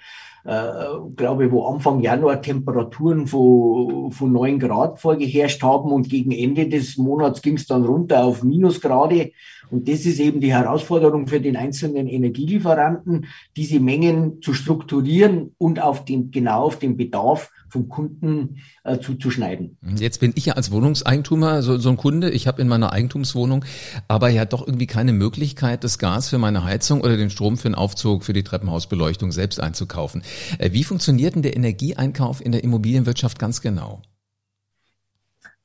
äh, 0.47 1.11
glaube 1.17 1.47
ich, 1.47 1.53
wo 1.53 1.67
Anfang 1.67 2.00
Januar 2.00 2.41
Temperaturen 2.41 3.26
von, 3.26 4.12
von 4.12 4.33
9 4.33 4.59
Grad 4.59 5.00
vorgeherrscht 5.00 5.62
haben 5.62 5.91
und 5.91 6.09
gegen 6.09 6.31
Ende 6.31 6.69
des 6.69 6.97
Monats 6.97 7.43
ging 7.43 7.57
es 7.57 7.67
dann 7.67 7.85
runter 7.85 8.25
auf 8.25 8.45
Minusgrade. 8.45 9.33
Und 9.71 9.88
das 9.88 10.07
ist 10.07 10.21
eben 10.21 10.41
die 10.41 10.53
Herausforderung 10.53 11.26
für 11.26 11.41
den 11.41 11.57
einzelnen 11.57 12.07
Energielieferanten, 12.07 13.26
diese 13.57 13.81
Mengen 13.81 14.41
zu 14.41 14.55
strukturieren 14.55 15.55
und 15.59 15.83
auf 15.83 16.05
den, 16.05 16.31
genau 16.31 16.62
auf 16.62 16.79
den 16.79 16.97
Bedarf 16.97 17.50
vom 17.69 17.88
Kunden 17.88 18.59
äh, 18.85 18.99
zuzuschneiden. 18.99 19.76
Jetzt 19.99 20.21
bin 20.21 20.33
ich 20.37 20.47
ja 20.47 20.55
als 20.55 20.71
Wohnungseigentümer 20.71 21.62
so, 21.62 21.79
so 21.79 21.88
ein 21.88 21.97
Kunde. 21.97 22.31
Ich 22.31 22.47
habe 22.47 22.62
in 22.62 22.69
meiner 22.69 22.93
Eigentumswohnung 22.93 23.65
aber 24.09 24.29
ja 24.29 24.45
doch 24.45 24.67
irgendwie 24.67 24.87
keine 24.87 25.12
Möglichkeit, 25.12 25.85
das 25.85 25.99
Gas 25.99 26.29
für 26.29 26.38
meine 26.38 26.65
Heizung 26.65 27.00
oder 27.00 27.17
den 27.17 27.31
Strom 27.31 27.57
für 27.57 27.69
den 27.69 27.75
Aufzug 27.75 28.25
für 28.25 28.33
die 28.33 28.45
Treppenhausbeleuchtung 28.45 29.33
selbst 29.33 29.61
einzukaufen. 29.61 30.23
Äh, 30.59 30.73
wie 30.73 30.85
funktioniert 30.85 31.35
denn 31.35 31.43
der 31.43 31.57
Energieeinkauf 31.57 32.45
in 32.45 32.52
der 32.52 32.64
Immobilienwirtschaft 32.64 33.38
ganz 33.38 33.61
genau? 33.61 34.02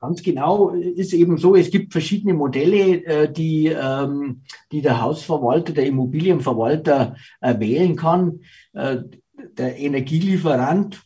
Ganz 0.02 0.24
genau 0.24 0.70
ist 0.70 1.14
eben 1.14 1.38
so, 1.38 1.56
es 1.56 1.70
gibt 1.70 1.92
verschiedene 1.92 2.34
Modelle, 2.34 3.06
äh, 3.06 3.32
die, 3.32 3.68
ähm, 3.68 4.42
die 4.72 4.82
der 4.82 5.00
Hausverwalter, 5.00 5.74
der 5.74 5.86
Immobilienverwalter 5.86 7.16
äh, 7.40 7.60
wählen 7.60 7.96
kann. 7.96 8.40
Der 8.74 9.78
Energielieferant 9.78 11.04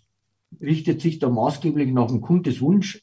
richtet 0.62 1.02
sich 1.02 1.20
da 1.20 1.30
maßgeblich 1.30 1.92
nach 1.92 2.08
dem 2.08 2.24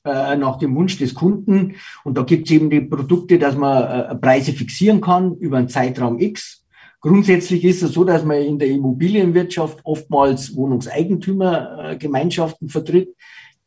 äh, 0.04 0.36
nach 0.36 0.58
dem 0.58 0.74
Wunsch 0.76 0.96
des 0.96 1.14
Kunden. 1.14 1.74
Und 2.04 2.16
da 2.16 2.22
gibt 2.22 2.46
es 2.46 2.54
eben 2.54 2.70
die 2.70 2.80
Produkte, 2.80 3.38
dass 3.38 3.54
man 3.56 4.18
Preise 4.20 4.52
fixieren 4.52 5.02
kann 5.02 5.36
über 5.36 5.58
einen 5.58 5.68
Zeitraum 5.68 6.18
X. 6.18 6.61
Grundsätzlich 7.02 7.64
ist 7.64 7.82
es 7.82 7.92
so, 7.94 8.04
dass 8.04 8.24
man 8.24 8.36
in 8.38 8.60
der 8.60 8.68
Immobilienwirtschaft 8.68 9.80
oftmals 9.82 10.54
Wohnungseigentümergemeinschaften 10.54 12.68
vertritt, 12.68 13.16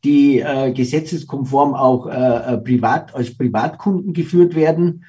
die 0.04 0.40
äh, 0.40 0.72
gesetzeskonform 0.72 1.74
auch 1.74 2.06
äh, 2.06 2.54
äh, 2.54 2.56
privat 2.56 3.14
als 3.14 3.36
Privatkunden 3.36 4.14
geführt 4.14 4.54
werden. 4.54 5.04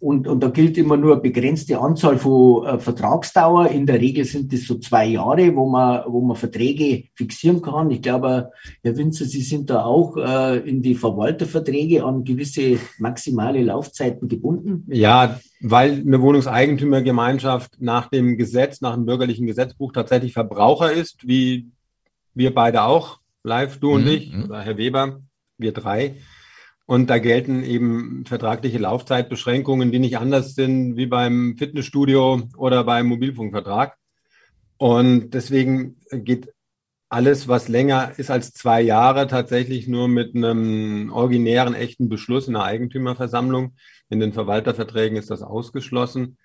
Und, 0.00 0.28
und 0.28 0.40
da 0.40 0.48
gilt 0.48 0.78
immer 0.78 0.96
nur 0.96 1.14
eine 1.14 1.20
begrenzte 1.20 1.80
Anzahl 1.80 2.18
von 2.18 2.64
äh, 2.64 2.78
Vertragsdauer. 2.78 3.68
In 3.68 3.84
der 3.84 4.00
Regel 4.00 4.24
sind 4.24 4.52
es 4.52 4.66
so 4.66 4.76
zwei 4.78 5.06
Jahre, 5.06 5.54
wo 5.56 5.68
man, 5.68 6.02
wo 6.06 6.20
man 6.20 6.36
Verträge 6.36 7.04
fixieren 7.14 7.62
kann. 7.62 7.90
Ich 7.90 8.02
glaube, 8.02 8.50
Herr 8.82 8.96
Winzer, 8.96 9.24
Sie 9.24 9.42
sind 9.42 9.70
da 9.70 9.84
auch 9.84 10.16
äh, 10.16 10.58
in 10.58 10.82
die 10.82 10.94
Verwalterverträge 10.94 12.04
an 12.04 12.22
gewisse 12.24 12.78
maximale 12.98 13.62
Laufzeiten 13.62 14.28
gebunden. 14.28 14.84
Ja, 14.86 15.40
weil 15.60 16.02
eine 16.06 16.20
Wohnungseigentümergemeinschaft 16.22 17.80
nach 17.80 18.08
dem 18.08 18.36
Gesetz, 18.36 18.80
nach 18.80 18.94
dem 18.94 19.04
bürgerlichen 19.04 19.46
Gesetzbuch 19.46 19.92
tatsächlich 19.92 20.32
Verbraucher 20.32 20.92
ist, 20.92 21.26
wie 21.26 21.70
wir 22.34 22.54
beide 22.54 22.82
auch 22.84 23.18
live, 23.42 23.78
du 23.78 23.94
und 23.94 24.02
mhm. 24.02 24.08
ich, 24.08 24.32
mhm. 24.32 24.44
oder 24.44 24.60
Herr 24.60 24.76
Weber, 24.76 25.20
wir 25.58 25.72
drei. 25.72 26.14
Und 26.90 27.10
da 27.10 27.18
gelten 27.18 27.64
eben 27.64 28.24
vertragliche 28.24 28.78
Laufzeitbeschränkungen, 28.78 29.92
die 29.92 29.98
nicht 29.98 30.16
anders 30.16 30.54
sind 30.54 30.96
wie 30.96 31.04
beim 31.04 31.54
Fitnessstudio 31.58 32.48
oder 32.56 32.82
beim 32.82 33.08
Mobilfunkvertrag. 33.08 33.98
Und 34.78 35.34
deswegen 35.34 35.96
geht 36.10 36.50
alles, 37.10 37.46
was 37.46 37.68
länger 37.68 38.12
ist 38.16 38.30
als 38.30 38.54
zwei 38.54 38.80
Jahre, 38.80 39.26
tatsächlich 39.26 39.86
nur 39.86 40.08
mit 40.08 40.34
einem 40.34 41.12
originären, 41.12 41.74
echten 41.74 42.08
Beschluss 42.08 42.48
in 42.48 42.54
der 42.54 42.64
Eigentümerversammlung. 42.64 43.74
In 44.08 44.18
den 44.18 44.32
Verwalterverträgen 44.32 45.18
ist 45.18 45.30
das 45.30 45.42
ausgeschlossen. 45.42 46.38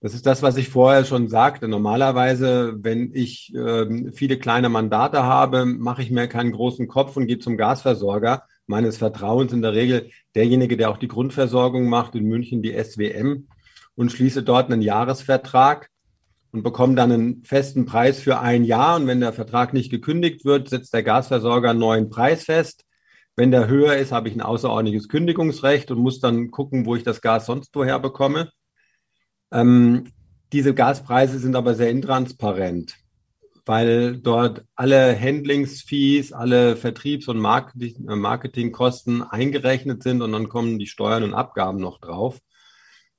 Das 0.00 0.14
ist 0.14 0.24
das, 0.24 0.40
was 0.40 0.56
ich 0.56 0.70
vorher 0.70 1.04
schon 1.04 1.28
sagte. 1.28 1.68
Normalerweise, 1.68 2.74
wenn 2.78 3.10
ich 3.12 3.54
äh, 3.54 4.10
viele 4.12 4.38
kleine 4.38 4.70
Mandate 4.70 5.24
habe, 5.24 5.66
mache 5.66 6.00
ich 6.00 6.10
mir 6.10 6.26
keinen 6.26 6.52
großen 6.52 6.88
Kopf 6.88 7.18
und 7.18 7.26
gehe 7.26 7.38
zum 7.38 7.58
Gasversorger 7.58 8.44
meines 8.66 8.96
Vertrauens, 8.96 9.52
in 9.52 9.62
der 9.62 9.74
Regel 9.74 10.10
derjenige, 10.34 10.76
der 10.76 10.90
auch 10.90 10.96
die 10.96 11.08
Grundversorgung 11.08 11.88
macht, 11.88 12.14
in 12.14 12.24
München 12.24 12.62
die 12.62 12.72
SWM, 12.72 13.46
und 13.96 14.10
schließe 14.10 14.42
dort 14.42 14.70
einen 14.70 14.82
Jahresvertrag 14.82 15.88
und 16.50 16.62
bekomme 16.62 16.94
dann 16.94 17.12
einen 17.12 17.44
festen 17.44 17.84
Preis 17.84 18.20
für 18.20 18.40
ein 18.40 18.64
Jahr. 18.64 18.96
Und 18.96 19.06
wenn 19.06 19.20
der 19.20 19.32
Vertrag 19.32 19.72
nicht 19.72 19.90
gekündigt 19.90 20.44
wird, 20.44 20.68
setzt 20.68 20.94
der 20.94 21.02
Gasversorger 21.02 21.70
einen 21.70 21.80
neuen 21.80 22.10
Preis 22.10 22.44
fest. 22.44 22.84
Wenn 23.36 23.50
der 23.50 23.66
höher 23.66 23.96
ist, 23.96 24.12
habe 24.12 24.28
ich 24.28 24.34
ein 24.34 24.40
außerordentliches 24.40 25.08
Kündigungsrecht 25.08 25.90
und 25.90 25.98
muss 25.98 26.20
dann 26.20 26.50
gucken, 26.50 26.86
wo 26.86 26.94
ich 26.94 27.02
das 27.02 27.20
Gas 27.20 27.46
sonst 27.46 27.70
woher 27.74 27.98
bekomme. 27.98 28.50
Ähm, 29.52 30.04
diese 30.52 30.74
Gaspreise 30.74 31.40
sind 31.40 31.56
aber 31.56 31.74
sehr 31.74 31.90
intransparent, 31.90 32.94
weil 33.66 34.18
dort 34.18 34.64
alle 34.74 35.18
Handlingsfees, 35.18 36.32
alle 36.32 36.76
Vertriebs- 36.76 37.28
und 37.28 37.38
äh, 37.38 38.16
Marketingkosten 38.16 39.22
eingerechnet 39.22 40.02
sind 40.02 40.22
und 40.22 40.32
dann 40.32 40.48
kommen 40.48 40.78
die 40.78 40.86
Steuern 40.86 41.22
und 41.22 41.34
Abgaben 41.34 41.80
noch 41.80 41.98
drauf. 41.98 42.40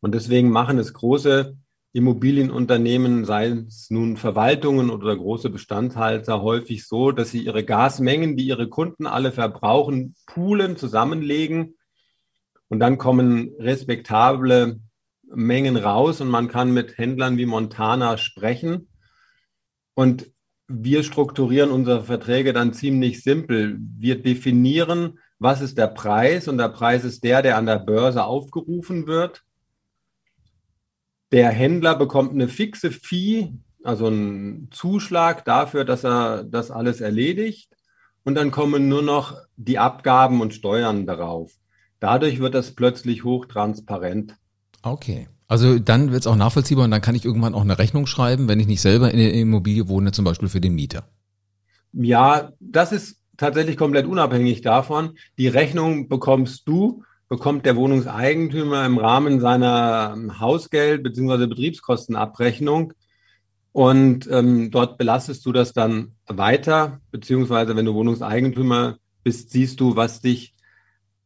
Und 0.01 0.13
deswegen 0.13 0.51
machen 0.51 0.77
es 0.77 0.93
große 0.93 1.57
Immobilienunternehmen, 1.93 3.25
seien 3.25 3.67
es 3.67 3.89
nun 3.89 4.17
Verwaltungen 4.17 4.89
oder 4.89 5.15
große 5.15 5.49
Bestandshalter, 5.49 6.41
häufig 6.41 6.85
so, 6.85 7.11
dass 7.11 7.31
sie 7.31 7.45
ihre 7.45 7.63
Gasmengen, 7.63 8.35
die 8.35 8.45
ihre 8.45 8.67
Kunden 8.67 9.07
alle 9.07 9.31
verbrauchen, 9.31 10.15
poolen, 10.27 10.77
zusammenlegen. 10.77 11.77
Und 12.67 12.79
dann 12.79 12.97
kommen 12.97 13.53
respektable 13.57 14.79
Mengen 15.23 15.77
raus 15.77 16.21
und 16.21 16.29
man 16.29 16.49
kann 16.49 16.71
mit 16.71 16.97
Händlern 16.97 17.37
wie 17.37 17.45
Montana 17.45 18.17
sprechen. 18.17 18.89
Und 19.93 20.34
wir 20.67 21.03
strukturieren 21.03 21.71
unsere 21.71 22.03
Verträge 22.03 22.53
dann 22.53 22.73
ziemlich 22.73 23.23
simpel. 23.23 23.77
Wir 23.79 24.21
definieren, 24.21 25.19
was 25.39 25.61
ist 25.61 25.77
der 25.77 25.87
Preis 25.87 26.47
und 26.47 26.57
der 26.57 26.69
Preis 26.69 27.03
ist 27.03 27.23
der, 27.23 27.41
der 27.41 27.57
an 27.57 27.65
der 27.65 27.79
Börse 27.79 28.23
aufgerufen 28.23 29.07
wird. 29.07 29.43
Der 31.31 31.49
Händler 31.49 31.95
bekommt 31.95 32.31
eine 32.31 32.47
fixe 32.47 32.91
Fee, 32.91 33.53
also 33.83 34.07
einen 34.07 34.69
Zuschlag 34.71 35.45
dafür, 35.45 35.85
dass 35.85 36.03
er 36.03 36.43
das 36.43 36.71
alles 36.71 37.01
erledigt. 37.01 37.75
und 38.25 38.35
dann 38.35 38.51
kommen 38.51 38.89
nur 38.89 39.03
noch 39.03 39.37
die 39.55 39.77
Abgaben 39.77 40.41
und 40.41 40.53
Steuern 40.53 41.05
darauf. 41.05 41.53
Dadurch 41.99 42.39
wird 42.39 42.55
das 42.55 42.73
plötzlich 42.73 43.23
hochtransparent. 43.23 44.35
Okay. 44.81 45.29
Also 45.47 45.77
dann 45.77 46.11
wird 46.11 46.21
es 46.21 46.27
auch 46.27 46.35
nachvollziehbar 46.35 46.85
und 46.85 46.91
dann 46.91 47.01
kann 47.01 47.15
ich 47.15 47.25
irgendwann 47.25 47.53
auch 47.53 47.61
eine 47.61 47.77
Rechnung 47.77 48.07
schreiben, 48.07 48.47
wenn 48.47 48.59
ich 48.59 48.67
nicht 48.67 48.81
selber 48.81 49.11
in 49.11 49.17
der 49.17 49.33
Immobilie 49.33 49.87
wohne, 49.87 50.11
zum 50.11 50.25
Beispiel 50.25 50.49
für 50.49 50.61
den 50.61 50.73
Mieter. 50.73 51.07
Ja, 51.93 52.51
das 52.59 52.91
ist 52.91 53.21
tatsächlich 53.37 53.77
komplett 53.77 54.05
unabhängig 54.05 54.61
davon. 54.61 55.17
Die 55.37 55.47
Rechnung 55.47 56.09
bekommst 56.09 56.67
du, 56.67 57.03
bekommt 57.29 57.65
der 57.65 57.75
Wohnungseigentümer 57.75 58.85
im 58.85 58.97
Rahmen 58.97 59.39
seiner 59.39 60.17
Hausgeld- 60.39 61.03
bzw. 61.03 61.47
Betriebskostenabrechnung. 61.47 62.93
Und 63.71 64.29
ähm, 64.31 64.71
dort 64.71 64.97
belastest 64.97 65.45
du 65.45 65.51
das 65.51 65.73
dann 65.73 66.13
weiter, 66.27 67.01
beziehungsweise 67.11 67.75
wenn 67.75 67.85
du 67.85 67.93
Wohnungseigentümer 67.93 68.97
bist, 69.23 69.51
siehst 69.51 69.79
du, 69.79 69.95
was 69.95 70.21
dich 70.21 70.55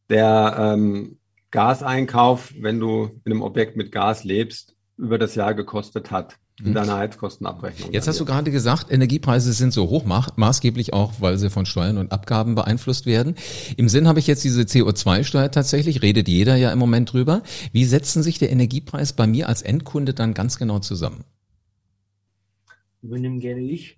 der 0.10 0.56
ähm, 0.58 1.19
Gaseinkauf, 1.52 2.54
wenn 2.60 2.80
du 2.80 3.22
in 3.26 3.32
einem 3.32 3.42
Objekt 3.42 3.76
mit 3.76 3.92
Gas 3.92 4.24
lebst, 4.24 4.76
über 4.98 5.18
das 5.18 5.36
Jahr 5.36 5.54
gekostet 5.54 6.12
hat 6.12 6.38
in 6.62 6.72
mhm. 6.72 6.74
deiner 6.74 6.98
Heizkostenabrechnung. 6.98 7.92
Jetzt 7.94 8.08
hast 8.08 8.20
du 8.20 8.26
gerade 8.26 8.52
gesagt, 8.52 8.92
Energiepreise 8.92 9.54
sind 9.54 9.72
so 9.72 9.90
hoch, 9.90 10.04
maßgeblich 10.06 10.94
auch, 10.94 11.14
weil 11.20 11.38
sie 11.38 11.50
von 11.50 11.66
Steuern 11.66 11.98
und 11.98 12.12
Abgaben 12.12 12.56
beeinflusst 12.56 13.06
werden. 13.06 13.36
Im 13.78 13.88
Sinn 13.90 14.08
habe 14.08 14.20
ich 14.20 14.28
jetzt 14.28 14.44
diese 14.44 14.64
CO2-Steuer 14.64 15.52
tatsächlich, 15.52 16.02
redet 16.02 16.28
jeder 16.28 16.56
ja 16.56 16.72
im 16.72 16.80
Moment 16.80 17.14
drüber. 17.14 17.44
Wie 17.72 17.86
setzen 17.86 18.24
sich 18.24 18.40
der 18.40 18.52
Energiepreis 18.52 19.14
bei 19.14 19.26
mir 19.26 19.48
als 19.48 19.62
Endkunde 19.62 20.14
dann 20.14 20.34
ganz 20.34 20.58
genau 20.58 20.80
zusammen? 20.80 21.24
Übernehme 23.02 23.40
gerne 23.40 23.62
ich. 23.62 23.98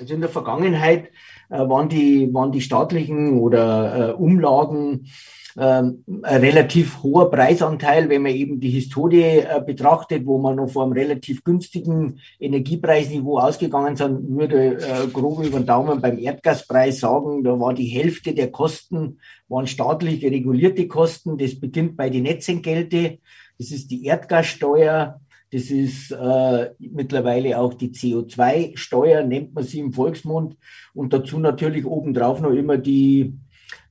Also 0.00 0.14
in 0.14 0.20
der 0.20 0.30
Vergangenheit 0.30 1.10
äh, 1.48 1.58
waren, 1.58 1.88
die, 1.88 2.34
waren 2.34 2.50
die 2.50 2.60
staatlichen 2.60 3.38
oder 3.38 4.10
äh, 4.10 4.12
Umlagen 4.12 5.06
ähm, 5.58 6.04
ein 6.22 6.40
relativ 6.40 7.02
hoher 7.02 7.30
Preisanteil, 7.30 8.08
wenn 8.08 8.22
man 8.22 8.32
eben 8.32 8.60
die 8.60 8.70
Historie 8.70 9.40
äh, 9.40 9.62
betrachtet, 9.64 10.24
wo 10.24 10.38
man 10.38 10.56
noch 10.56 10.70
vor 10.70 10.84
einem 10.84 10.92
relativ 10.92 11.44
günstigen 11.44 12.20
Energiepreisniveau 12.40 13.38
ausgegangen 13.38 13.96
sind, 13.96 14.28
würde 14.36 14.78
äh, 14.78 15.06
grob 15.12 15.44
über 15.44 15.58
den 15.58 15.66
Daumen 15.66 16.00
beim 16.00 16.18
Erdgaspreis 16.18 17.00
sagen, 17.00 17.44
da 17.44 17.58
war 17.58 17.74
die 17.74 17.86
Hälfte 17.86 18.34
der 18.34 18.50
Kosten, 18.50 19.18
waren 19.48 19.66
staatlich 19.66 20.24
regulierte 20.24 20.88
Kosten. 20.88 21.36
Das 21.36 21.58
beginnt 21.58 21.96
bei 21.96 22.08
den 22.08 22.22
Netzentgelte, 22.22 23.18
das 23.58 23.70
ist 23.70 23.90
die 23.90 24.06
Erdgassteuer, 24.06 25.20
das 25.52 25.70
ist 25.70 26.10
äh, 26.12 26.70
mittlerweile 26.78 27.58
auch 27.58 27.74
die 27.74 27.90
CO2-Steuer, 27.90 29.22
nennt 29.22 29.54
man 29.54 29.64
sie 29.64 29.80
im 29.80 29.92
Volksmund. 29.92 30.56
Und 30.94 31.12
dazu 31.12 31.38
natürlich 31.38 31.84
obendrauf 31.84 32.40
noch 32.40 32.52
immer 32.52 32.78
die 32.78 33.34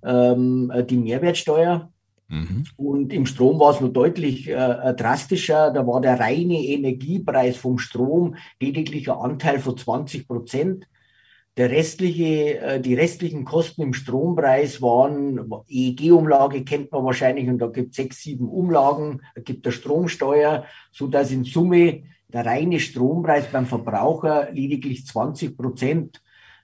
ähm, 0.03 0.72
die 0.89 0.98
Mehrwertsteuer. 0.98 1.91
Mhm. 2.27 2.63
Und 2.77 3.13
im 3.13 3.25
Strom 3.25 3.60
war 3.60 3.74
es 3.74 3.81
nur 3.81 3.91
deutlich 3.91 4.48
äh, 4.48 4.93
drastischer. 4.93 5.72
Da 5.72 5.86
war 5.86 6.00
der 6.00 6.20
reine 6.20 6.63
Energiepreis 6.63 7.58
vom 7.58 7.77
Strom 7.77 8.36
lediglich 8.60 9.10
ein 9.12 9.17
Anteil 9.17 9.60
von 9.60 9.77
20 9.77 10.27
Prozent. 10.27 10.88
Der 11.58 11.70
restliche, 11.70 12.60
äh, 12.60 12.79
die 12.79 12.96
restlichen 12.96 13.43
Kosten 13.43 13.81
im 13.81 13.93
Strompreis 13.93 14.81
waren 14.81 15.51
EEG-Umlage 15.67 16.63
kennt 16.63 16.91
man 16.93 17.03
wahrscheinlich 17.03 17.50
und 17.50 17.60
da 17.60 17.67
gibt 17.67 17.91
es 17.91 17.98
sechs, 17.98 18.24
sieben 18.24 18.48
Umlagen, 18.48 19.22
da 19.36 19.41
gibt 19.41 19.65
der 19.65 19.72
Stromsteuer, 19.72 20.65
so 20.91 21.08
dass 21.08 21.31
in 21.31 21.43
Summe 21.43 22.03
der 22.29 22.46
reine 22.46 22.79
Strompreis 22.79 23.48
beim 23.51 23.65
Verbraucher 23.65 24.50
lediglich 24.53 25.05
20 25.05 25.58
Prozent 25.58 26.22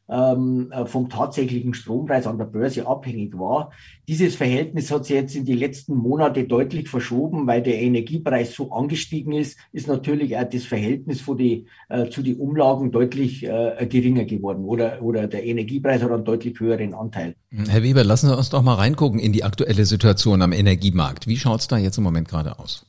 ähm, 0.09 0.71
äh, 0.71 0.85
vom 0.85 1.09
tatsächlichen 1.09 1.73
Strompreis 1.73 2.27
an 2.27 2.37
der 2.37 2.45
Börse 2.45 2.87
abhängig 2.87 3.37
war. 3.37 3.71
Dieses 4.07 4.35
Verhältnis 4.35 4.91
hat 4.91 5.05
sich 5.05 5.15
jetzt 5.15 5.35
in 5.35 5.45
die 5.45 5.53
letzten 5.53 5.95
Monate 5.95 6.45
deutlich 6.45 6.89
verschoben, 6.89 7.45
weil 7.47 7.61
der 7.61 7.81
Energiepreis 7.81 8.53
so 8.53 8.71
angestiegen 8.71 9.33
ist, 9.33 9.57
ist 9.73 9.87
natürlich 9.87 10.37
auch 10.37 10.49
das 10.49 10.63
Verhältnis 10.63 11.21
für 11.21 11.35
die, 11.35 11.65
äh, 11.89 12.09
zu 12.09 12.21
den 12.21 12.37
Umlagen 12.37 12.91
deutlich 12.91 13.45
äh, 13.45 13.85
geringer 13.89 14.25
geworden 14.25 14.65
oder, 14.65 15.01
oder 15.01 15.27
der 15.27 15.45
Energiepreis 15.45 16.01
hat 16.01 16.11
einen 16.11 16.25
deutlich 16.25 16.59
höheren 16.59 16.93
Anteil. 16.93 17.35
Herr 17.51 17.83
Weber, 17.83 18.03
lassen 18.03 18.27
Sie 18.27 18.37
uns 18.37 18.49
doch 18.49 18.61
mal 18.61 18.75
reingucken 18.75 19.19
in 19.19 19.33
die 19.33 19.43
aktuelle 19.43 19.85
Situation 19.85 20.41
am 20.41 20.53
Energiemarkt. 20.53 21.27
Wie 21.27 21.37
schaut 21.37 21.61
es 21.61 21.67
da 21.67 21.77
jetzt 21.77 21.97
im 21.97 22.03
Moment 22.03 22.27
gerade 22.27 22.59
aus? 22.59 22.85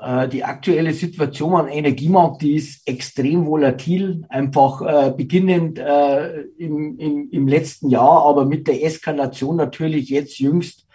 Äh, 0.00 0.28
die 0.28 0.44
aktuelle 0.44 0.92
Situation 0.92 1.54
am 1.54 1.68
Energiemarkt, 1.68 2.42
die 2.42 2.54
ist 2.54 2.86
extrem 2.86 3.46
volatil, 3.46 4.24
einfach 4.28 4.80
äh, 4.82 5.10
beginnend 5.16 5.78
äh, 5.78 6.42
im, 6.56 6.98
im, 6.98 7.30
im 7.30 7.48
letzten 7.48 7.88
Jahr, 7.90 8.24
aber 8.24 8.44
mit 8.44 8.68
der 8.68 8.84
Eskalation 8.84 9.56
natürlich 9.56 10.08
jetzt 10.08 10.38
jüngst 10.38 10.86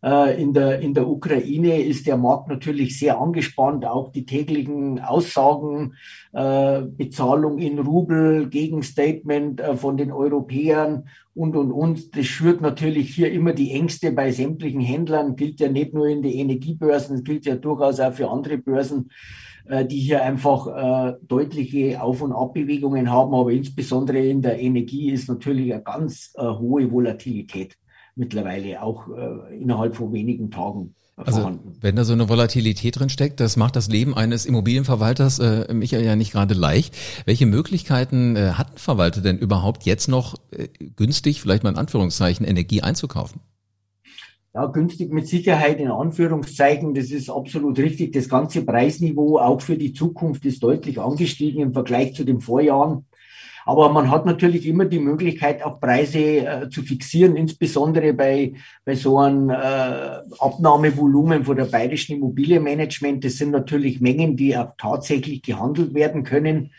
in 0.00 0.52
der, 0.52 0.80
in 0.80 0.94
der 0.94 1.08
Ukraine 1.08 1.82
ist 1.82 2.06
der 2.06 2.16
Markt 2.16 2.48
natürlich 2.48 2.98
sehr 2.98 3.18
angespannt. 3.20 3.84
Auch 3.84 4.12
die 4.12 4.24
täglichen 4.24 5.00
Aussagen, 5.00 5.94
äh, 6.32 6.82
Bezahlung 6.82 7.58
in 7.58 7.80
Rubel, 7.80 8.48
Gegenstatement 8.48 9.60
äh, 9.60 9.76
von 9.76 9.96
den 9.96 10.12
Europäern 10.12 11.08
und, 11.34 11.56
und, 11.56 11.72
und. 11.72 12.16
Das 12.16 12.26
schürt 12.26 12.60
natürlich 12.60 13.14
hier 13.14 13.32
immer 13.32 13.52
die 13.52 13.72
Ängste 13.72 14.12
bei 14.12 14.30
sämtlichen 14.30 14.80
Händlern. 14.80 15.34
Gilt 15.34 15.58
ja 15.58 15.68
nicht 15.68 15.94
nur 15.94 16.06
in 16.06 16.22
den 16.22 16.32
Energiebörsen, 16.32 17.24
gilt 17.24 17.46
ja 17.46 17.56
durchaus 17.56 17.98
auch 17.98 18.12
für 18.12 18.30
andere 18.30 18.58
Börsen 18.58 19.10
die 19.84 19.98
hier 19.98 20.22
einfach 20.22 20.66
äh, 20.66 21.16
deutliche 21.28 22.00
Auf- 22.00 22.22
und 22.22 22.32
Abbewegungen 22.32 23.10
haben, 23.10 23.34
aber 23.34 23.52
insbesondere 23.52 24.18
in 24.18 24.40
der 24.40 24.58
Energie 24.58 25.10
ist 25.10 25.28
natürlich 25.28 25.74
eine 25.74 25.82
ganz 25.82 26.32
äh, 26.38 26.42
hohe 26.42 26.90
Volatilität 26.90 27.76
mittlerweile 28.18 28.82
auch 28.82 29.08
äh, 29.08 29.56
innerhalb 29.56 29.96
von 29.96 30.12
wenigen 30.12 30.50
Tagen. 30.50 30.94
Also 31.16 31.40
vorhanden. 31.40 31.76
wenn 31.80 31.96
da 31.96 32.04
so 32.04 32.12
eine 32.12 32.28
Volatilität 32.28 32.98
drin 32.98 33.08
steckt, 33.08 33.40
das 33.40 33.56
macht 33.56 33.74
das 33.74 33.88
Leben 33.88 34.14
eines 34.14 34.46
Immobilienverwalters, 34.46 35.40
äh, 35.40 35.74
Michael, 35.74 36.04
ja 36.04 36.14
nicht 36.14 36.30
gerade 36.30 36.54
leicht. 36.54 36.96
Welche 37.24 37.46
Möglichkeiten 37.46 38.36
äh, 38.36 38.52
hat 38.52 38.74
ein 38.74 38.78
Verwalter 38.78 39.20
denn 39.20 39.36
überhaupt 39.36 39.84
jetzt 39.84 40.06
noch 40.08 40.36
äh, 40.52 40.68
günstig, 40.96 41.40
vielleicht 41.40 41.64
mal 41.64 41.70
in 41.70 41.76
Anführungszeichen, 41.76 42.46
Energie 42.46 42.82
einzukaufen? 42.82 43.40
Ja, 44.54 44.66
günstig 44.66 45.12
mit 45.12 45.26
Sicherheit 45.26 45.80
in 45.80 45.90
Anführungszeichen, 45.90 46.94
das 46.94 47.10
ist 47.10 47.30
absolut 47.30 47.78
richtig. 47.78 48.12
Das 48.12 48.28
ganze 48.28 48.64
Preisniveau 48.64 49.38
auch 49.38 49.60
für 49.60 49.76
die 49.76 49.92
Zukunft 49.92 50.44
ist 50.44 50.62
deutlich 50.62 51.00
angestiegen 51.00 51.62
im 51.62 51.72
Vergleich 51.72 52.14
zu 52.14 52.24
den 52.24 52.40
Vorjahren. 52.40 53.04
Aber 53.68 53.90
man 53.90 54.10
hat 54.10 54.24
natürlich 54.24 54.66
immer 54.66 54.86
die 54.86 54.98
Möglichkeit, 54.98 55.62
auch 55.62 55.78
Preise 55.78 56.18
äh, 56.18 56.70
zu 56.70 56.80
fixieren, 56.80 57.36
insbesondere 57.36 58.14
bei, 58.14 58.54
bei 58.86 58.94
so 58.94 59.18
einem 59.18 59.50
äh, 59.50 59.54
Abnahmevolumen 60.38 61.44
von 61.44 61.54
der 61.54 61.66
Bayerischen 61.66 62.16
Immobilienmanagement. 62.16 63.22
Das 63.22 63.36
sind 63.36 63.50
natürlich 63.50 64.00
Mengen, 64.00 64.38
die 64.38 64.56
auch 64.56 64.72
tatsächlich 64.78 65.42
gehandelt 65.42 65.92
werden 65.92 66.24
können. 66.24 66.70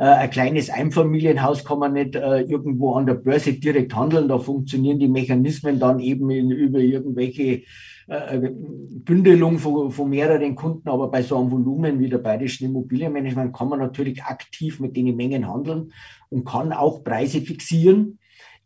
Äh, 0.00 0.06
ein 0.06 0.30
kleines 0.30 0.68
Einfamilienhaus 0.68 1.64
kann 1.64 1.78
man 1.78 1.92
nicht 1.92 2.16
äh, 2.16 2.40
irgendwo 2.40 2.94
an 2.94 3.06
der 3.06 3.14
Börse 3.14 3.52
direkt 3.52 3.94
handeln. 3.94 4.26
Da 4.26 4.40
funktionieren 4.40 4.98
die 4.98 5.06
Mechanismen 5.06 5.78
dann 5.78 6.00
eben 6.00 6.28
in, 6.30 6.50
über 6.50 6.80
irgendwelche 6.80 7.62
äh, 8.08 8.36
äh, 8.36 8.50
Bündelung 8.52 9.58
von, 9.58 9.90
von, 9.90 10.10
mehreren 10.10 10.54
Kunden, 10.54 10.88
aber 10.88 11.08
bei 11.08 11.22
so 11.22 11.38
einem 11.38 11.50
Volumen 11.50 12.00
wie 12.00 12.08
der 12.08 12.18
Bayerischen 12.18 12.66
Immobilienmanagement 12.66 13.54
kann 13.56 13.68
man 13.68 13.78
natürlich 13.78 14.22
aktiv 14.24 14.80
mit 14.80 14.96
den 14.96 15.14
Mengen 15.14 15.48
handeln 15.48 15.92
und 16.28 16.44
kann 16.44 16.72
auch 16.72 17.04
Preise 17.04 17.40
fixieren, 17.40 18.18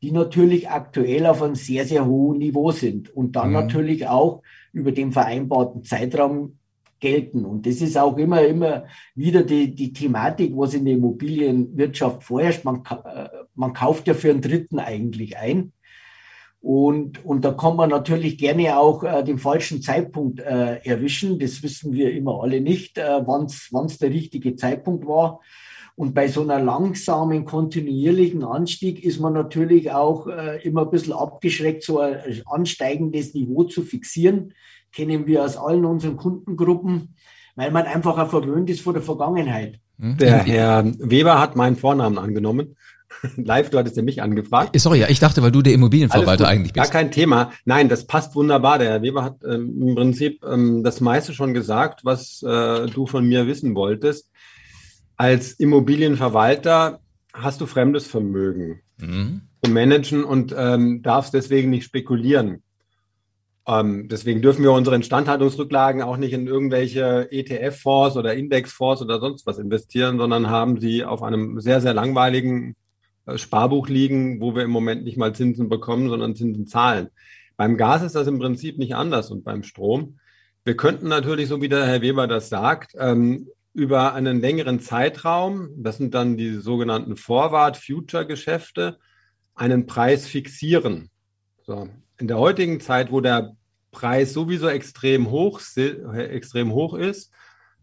die 0.02 0.12
natürlich 0.12 0.70
aktuell 0.70 1.26
auf 1.26 1.42
einem 1.42 1.54
sehr, 1.54 1.84
sehr 1.84 2.06
hohen 2.06 2.38
Niveau 2.38 2.70
sind 2.70 3.14
und 3.14 3.36
dann 3.36 3.48
mhm. 3.48 3.54
natürlich 3.54 4.06
auch 4.06 4.42
über 4.72 4.92
den 4.92 5.12
vereinbarten 5.12 5.84
Zeitraum 5.84 6.58
gelten. 7.00 7.44
Und 7.44 7.66
das 7.66 7.80
ist 7.80 7.96
auch 7.98 8.16
immer, 8.16 8.42
immer 8.42 8.84
wieder 9.14 9.42
die, 9.42 9.74
die 9.74 9.92
Thematik, 9.92 10.52
was 10.56 10.74
in 10.74 10.84
der 10.84 10.94
Immobilienwirtschaft 10.94 12.22
vorherrscht. 12.24 12.64
Man, 12.64 12.82
äh, 13.04 13.28
man 13.54 13.72
kauft 13.72 14.06
ja 14.06 14.14
für 14.14 14.30
einen 14.30 14.40
Dritten 14.40 14.78
eigentlich 14.78 15.36
ein. 15.36 15.72
Und, 16.60 17.24
und 17.24 17.44
da 17.44 17.52
kann 17.52 17.76
man 17.76 17.90
natürlich 17.90 18.38
gerne 18.38 18.78
auch 18.78 19.04
äh, 19.04 19.22
den 19.22 19.38
falschen 19.38 19.82
Zeitpunkt 19.82 20.40
äh, 20.40 20.78
erwischen. 20.84 21.38
Das 21.38 21.62
wissen 21.62 21.92
wir 21.92 22.12
immer 22.12 22.42
alle 22.42 22.60
nicht, 22.60 22.98
äh, 22.98 23.20
wann 23.24 23.46
es 23.46 23.98
der 23.98 24.10
richtige 24.10 24.56
Zeitpunkt 24.56 25.06
war. 25.06 25.40
Und 25.96 26.14
bei 26.14 26.28
so 26.28 26.42
einer 26.42 26.60
langsamen, 26.60 27.46
kontinuierlichen 27.46 28.44
Anstieg 28.44 29.02
ist 29.02 29.18
man 29.18 29.32
natürlich 29.32 29.90
auch 29.92 30.26
äh, 30.26 30.62
immer 30.62 30.82
ein 30.82 30.90
bisschen 30.90 31.14
abgeschreckt, 31.14 31.84
so 31.84 32.00
ein 32.00 32.42
ansteigendes 32.44 33.32
Niveau 33.32 33.64
zu 33.64 33.82
fixieren. 33.82 34.52
Kennen 34.92 35.26
wir 35.26 35.42
aus 35.42 35.56
allen 35.56 35.86
unseren 35.86 36.18
Kundengruppen, 36.18 37.14
weil 37.54 37.70
man 37.70 37.84
einfach 37.86 38.18
auch 38.18 38.28
verwöhnt 38.28 38.68
ist 38.68 38.82
vor 38.82 38.92
der 38.92 39.02
Vergangenheit. 39.02 39.80
Der 39.98 40.44
Herr 40.44 40.84
Weber 40.98 41.40
hat 41.40 41.56
meinen 41.56 41.76
Vornamen 41.76 42.18
angenommen. 42.18 42.76
Live, 43.36 43.70
du 43.70 43.78
hattest 43.78 43.96
ja 43.96 44.02
mich 44.02 44.22
angefragt. 44.22 44.74
Äh, 44.74 44.78
sorry, 44.78 45.00
ja, 45.00 45.08
ich 45.08 45.20
dachte, 45.20 45.42
weil 45.42 45.52
du 45.52 45.62
der 45.62 45.72
Immobilienverwalter 45.72 46.46
eigentlich 46.46 46.72
bist. 46.72 46.84
Gar 46.84 46.92
kein 46.92 47.10
Thema. 47.10 47.52
Nein, 47.64 47.88
das 47.88 48.06
passt 48.06 48.34
wunderbar. 48.34 48.78
Der 48.78 48.90
Herr 48.90 49.02
Weber 49.02 49.24
hat 49.24 49.36
ähm, 49.44 49.80
im 49.80 49.94
Prinzip 49.94 50.44
ähm, 50.44 50.82
das 50.84 51.00
meiste 51.00 51.32
schon 51.32 51.54
gesagt, 51.54 52.00
was 52.04 52.42
äh, 52.42 52.86
du 52.86 53.06
von 53.06 53.26
mir 53.26 53.46
wissen 53.46 53.74
wolltest. 53.74 54.30
Als 55.16 55.52
Immobilienverwalter 55.52 57.00
hast 57.32 57.60
du 57.60 57.66
fremdes 57.66 58.06
Vermögen. 58.06 58.80
Mhm. 58.98 59.42
zu 59.62 59.70
managen 59.70 60.24
und 60.24 60.54
ähm, 60.56 61.02
darfst 61.02 61.34
deswegen 61.34 61.70
nicht 61.70 61.84
spekulieren. 61.84 62.62
Ähm, 63.66 64.08
deswegen 64.08 64.42
dürfen 64.42 64.62
wir 64.62 64.72
unsere 64.72 64.96
Instandhaltungsrücklagen 64.96 66.02
auch 66.02 66.16
nicht 66.16 66.32
in 66.32 66.46
irgendwelche 66.46 67.30
ETF-Fonds 67.30 68.16
oder 68.16 68.34
Indexfonds 68.34 69.02
oder 69.02 69.18
sonst 69.18 69.44
was 69.46 69.58
investieren, 69.58 70.18
sondern 70.18 70.48
haben 70.48 70.80
sie 70.80 71.04
auf 71.04 71.22
einem 71.22 71.60
sehr, 71.60 71.80
sehr 71.80 71.92
langweiligen 71.92 72.76
Sparbuch 73.34 73.88
liegen, 73.88 74.40
wo 74.40 74.54
wir 74.54 74.62
im 74.62 74.70
Moment 74.70 75.04
nicht 75.04 75.16
mal 75.16 75.34
Zinsen 75.34 75.68
bekommen, 75.68 76.08
sondern 76.08 76.36
Zinsen 76.36 76.66
zahlen. 76.66 77.08
Beim 77.56 77.76
Gas 77.76 78.02
ist 78.02 78.14
das 78.14 78.26
im 78.26 78.38
Prinzip 78.38 78.78
nicht 78.78 78.94
anders 78.94 79.30
und 79.30 79.44
beim 79.44 79.62
Strom. 79.62 80.18
Wir 80.64 80.76
könnten 80.76 81.08
natürlich, 81.08 81.48
so 81.48 81.60
wie 81.60 81.68
der 81.68 81.86
Herr 81.86 82.02
Weber 82.02 82.26
das 82.26 82.48
sagt, 82.48 82.94
ähm, 82.98 83.48
über 83.72 84.14
einen 84.14 84.40
längeren 84.40 84.80
Zeitraum, 84.80 85.70
das 85.76 85.98
sind 85.98 86.14
dann 86.14 86.36
die 86.36 86.54
sogenannten 86.54 87.16
Forward-Future-Geschäfte, 87.16 88.98
einen 89.54 89.86
Preis 89.86 90.26
fixieren. 90.26 91.10
So. 91.66 91.88
In 92.18 92.28
der 92.28 92.38
heutigen 92.38 92.80
Zeit, 92.80 93.12
wo 93.12 93.20
der 93.20 93.56
Preis 93.90 94.32
sowieso 94.32 94.68
extrem 94.68 95.30
hoch, 95.30 95.60
extrem 95.76 96.72
hoch 96.72 96.94
ist, 96.94 97.32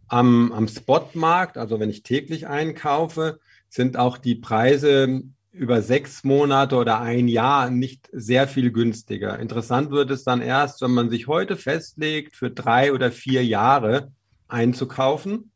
am, 0.08 0.52
am 0.52 0.68
Spotmarkt, 0.68 1.58
also 1.58 1.80
wenn 1.80 1.90
ich 1.90 2.04
täglich 2.04 2.48
einkaufe, 2.48 3.40
sind 3.74 3.98
auch 3.98 4.18
die 4.18 4.36
Preise 4.36 5.24
über 5.52 5.82
sechs 5.82 6.24
Monate 6.24 6.76
oder 6.76 7.02
ein 7.02 7.28
Jahr 7.28 7.70
nicht 7.70 8.08
sehr 8.12 8.48
viel 8.48 8.72
günstiger. 8.72 9.40
Interessant 9.40 9.92
wird 9.92 10.12
es 10.12 10.24
dann 10.24 10.42
erst, 10.42 10.82
wenn 10.82 10.92
man 10.92 11.10
sich 11.10 11.28
heute 11.28 11.58
festlegt, 11.58 12.36
für 12.36 12.52
drei 12.52 12.94
oder 12.94 13.12
vier 13.12 13.44
Jahre 13.44 14.12
einzukaufen. 14.48 15.52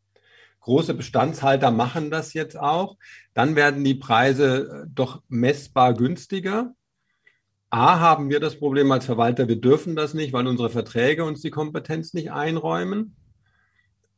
Große 0.61 0.95
Bestandshalter 0.95 1.71
machen 1.71 2.09
das 2.09 2.33
jetzt 2.33 2.57
auch. 2.57 2.97
Dann 3.33 3.55
werden 3.55 3.83
die 3.83 3.95
Preise 3.95 4.85
äh, 4.85 4.89
doch 4.93 5.21
messbar 5.29 5.93
günstiger. 5.93 6.73
A, 7.69 7.99
haben 7.99 8.29
wir 8.29 8.39
das 8.39 8.57
Problem 8.57 8.91
als 8.91 9.05
Verwalter, 9.05 9.47
wir 9.47 9.61
dürfen 9.61 9.95
das 9.95 10.13
nicht, 10.13 10.33
weil 10.33 10.47
unsere 10.47 10.69
Verträge 10.69 11.23
uns 11.23 11.41
die 11.41 11.51
Kompetenz 11.51 12.13
nicht 12.13 12.31
einräumen. 12.31 13.15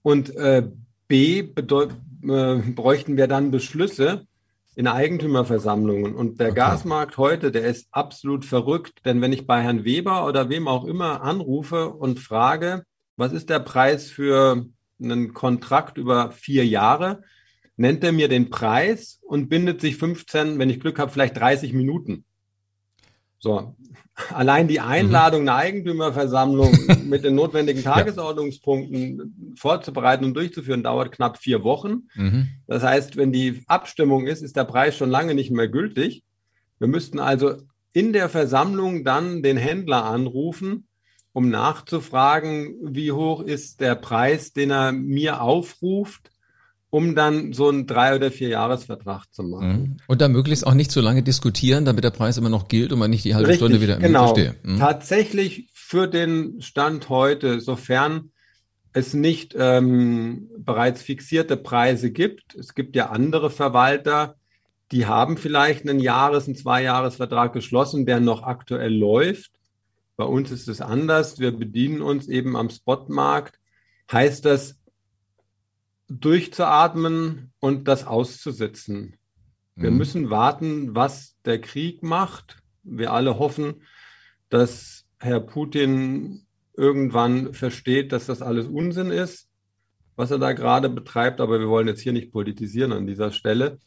Und 0.02 0.36
äh, 0.36 0.70
B, 1.08 1.44
äh, 2.24 2.56
bräuchten 2.56 3.18
wir 3.18 3.28
dann 3.28 3.52
Beschlüsse, 3.52 4.28
in 4.76 4.88
Eigentümerversammlungen. 4.88 6.16
Und 6.16 6.40
der 6.40 6.52
okay. 6.52 6.56
Gasmarkt 6.56 7.18
heute, 7.18 7.52
der 7.52 7.66
ist 7.66 7.90
absolut 7.92 8.46
verrückt, 8.46 9.06
denn 9.06 9.20
wenn 9.20 9.34
ich 9.34 9.46
bei 9.46 9.62
Herrn 9.62 9.84
Weber 9.84 10.26
oder 10.26 10.48
wem 10.48 10.70
auch 10.70 10.86
immer 10.86 11.22
anrufe 11.22 11.90
und 11.90 12.20
frage, 12.20 12.84
was 13.18 13.34
ist 13.34 13.50
der 13.50 13.60
Preis 13.60 14.10
für 14.10 14.66
einen 15.02 15.34
Kontrakt 15.34 15.98
über 15.98 16.32
vier 16.32 16.66
Jahre, 16.66 17.24
nennt 17.76 18.04
er 18.06 18.14
mir 18.14 18.30
den 18.30 18.50
Preis 18.50 19.20
und 19.22 19.50
bindet 19.50 19.82
sich 19.82 19.98
15, 19.98 20.60
wenn 20.60 20.70
ich 20.70 20.80
Glück 20.80 20.98
habe, 20.98 21.12
vielleicht 21.12 21.38
30 21.38 21.74
Minuten. 21.74 22.24
So, 23.40 23.74
allein 24.34 24.68
die 24.68 24.82
Einladung, 24.82 25.42
eine 25.42 25.56
Eigentümerversammlung 25.56 26.78
mit 27.06 27.24
den 27.24 27.36
notwendigen 27.36 27.84
Tagesordnungspunkten 27.84 29.56
vorzubereiten 29.58 30.26
und 30.26 30.34
durchzuführen, 30.34 30.84
dauert 30.84 31.14
knapp 31.14 31.38
vier 31.38 31.64
Wochen. 31.64 32.10
Mhm. 32.16 32.50
Das 32.68 32.84
heißt, 32.84 33.16
wenn 33.16 33.32
die 33.32 33.64
Abstimmung 33.68 34.28
ist, 34.28 34.42
ist 34.42 34.58
der 34.58 34.66
Preis 34.66 34.98
schon 34.98 35.10
lange 35.10 35.36
nicht 35.36 35.52
mehr 35.52 35.70
gültig. 35.70 36.24
Wir 36.80 36.90
müssten 36.90 37.20
also 37.20 37.56
in 37.94 38.12
der 38.12 38.28
Versammlung 38.28 39.06
dann 39.06 39.42
den 39.42 39.58
Händler 39.58 40.04
anrufen, 40.04 40.88
um 41.32 41.50
nachzufragen, 41.50 42.76
wie 42.82 43.14
hoch 43.14 43.42
ist 43.42 43.80
der 43.80 43.96
Preis, 43.96 44.52
den 44.52 44.72
er 44.72 44.92
mir 44.92 45.42
aufruft 45.42 46.32
um 46.92 47.16
dann 47.16 47.54
so 47.54 47.70
einen 47.70 47.86
drei- 47.86 48.16
oder 48.16 48.32
vier 48.32 48.50
Jahresvertrag 48.50 49.26
zu 49.32 49.44
machen. 49.44 49.68
Mhm. 49.68 49.98
Und 50.08 50.22
dann 50.22 50.32
möglichst 50.32 50.66
auch 50.66 50.74
nicht 50.74 50.92
so 50.92 51.02
lange 51.02 51.22
diskutieren, 51.22 51.86
damit 51.86 52.04
der 52.04 52.10
Preis 52.10 52.38
immer 52.38 52.50
noch 52.50 52.68
gilt 52.68 52.92
und 52.92 53.00
man 53.00 53.12
nicht 53.12 53.26
die 53.26 53.36
halbe 53.36 53.50
Richtig, 53.50 53.68
Stunde 53.68 53.82
wieder 53.82 53.98
genau. 53.98 54.34
verstehe. 54.34 54.56
Mhm. 54.64 54.80
Tatsächlich 54.80 55.70
für 55.74 56.08
den 56.08 56.62
Stand 56.62 57.10
heute, 57.10 57.60
sofern 57.62 58.32
es 58.92 59.14
nicht 59.14 59.56
ähm, 59.58 60.50
bereits 60.58 61.04
fixierte 61.04 61.58
Preise 61.58 62.12
gibt. 62.12 62.56
Es 62.56 62.74
gibt 62.74 62.96
ja 62.96 63.10
andere 63.10 63.52
Verwalter, 63.52 64.36
die 64.92 65.06
haben 65.06 65.38
vielleicht 65.38 65.88
einen 65.88 66.00
Jahres-, 66.00 66.48
einen 66.48 66.56
Zweijahresvertrag 66.56 67.54
geschlossen, 67.54 68.08
der 68.08 68.20
noch 68.20 68.44
aktuell 68.44 68.94
läuft. 68.94 69.52
Bei 70.18 70.26
uns 70.26 70.52
ist 70.52 70.68
es 70.68 70.82
anders. 70.82 71.40
Wir 71.40 71.52
bedienen 71.56 72.02
uns 72.02 72.28
eben 72.28 72.56
am 72.56 72.72
Spotmarkt. 72.72 73.60
Heißt 74.12 74.44
das, 74.46 74.79
durchzuatmen 76.10 77.52
und 77.60 77.88
das 77.88 78.06
auszusitzen. 78.06 79.16
Wir 79.76 79.92
mhm. 79.92 79.98
müssen 79.98 80.30
warten, 80.30 80.96
was 80.96 81.38
der 81.46 81.62
Krieg 81.62 82.04
macht. 82.04 82.58
Wir 82.84 83.14
alle 83.14 83.40
hoffen, 83.40 83.84
dass 84.50 85.06
Herr 85.20 85.40
Putin 85.40 86.46
irgendwann 86.76 87.54
versteht, 87.54 88.12
dass 88.12 88.26
das 88.26 88.42
alles 88.42 88.68
Unsinn 88.68 89.12
ist, 89.12 89.50
was 90.16 90.32
er 90.32 90.40
da 90.40 90.54
gerade 90.54 90.90
betreibt. 90.90 91.40
Aber 91.40 91.60
wir 91.60 91.70
wollen 91.70 91.88
jetzt 91.88 92.02
hier 92.02 92.14
nicht 92.14 92.32
politisieren 92.32 92.92
an 92.92 93.06
dieser 93.06 93.32
Stelle. 93.32 93.80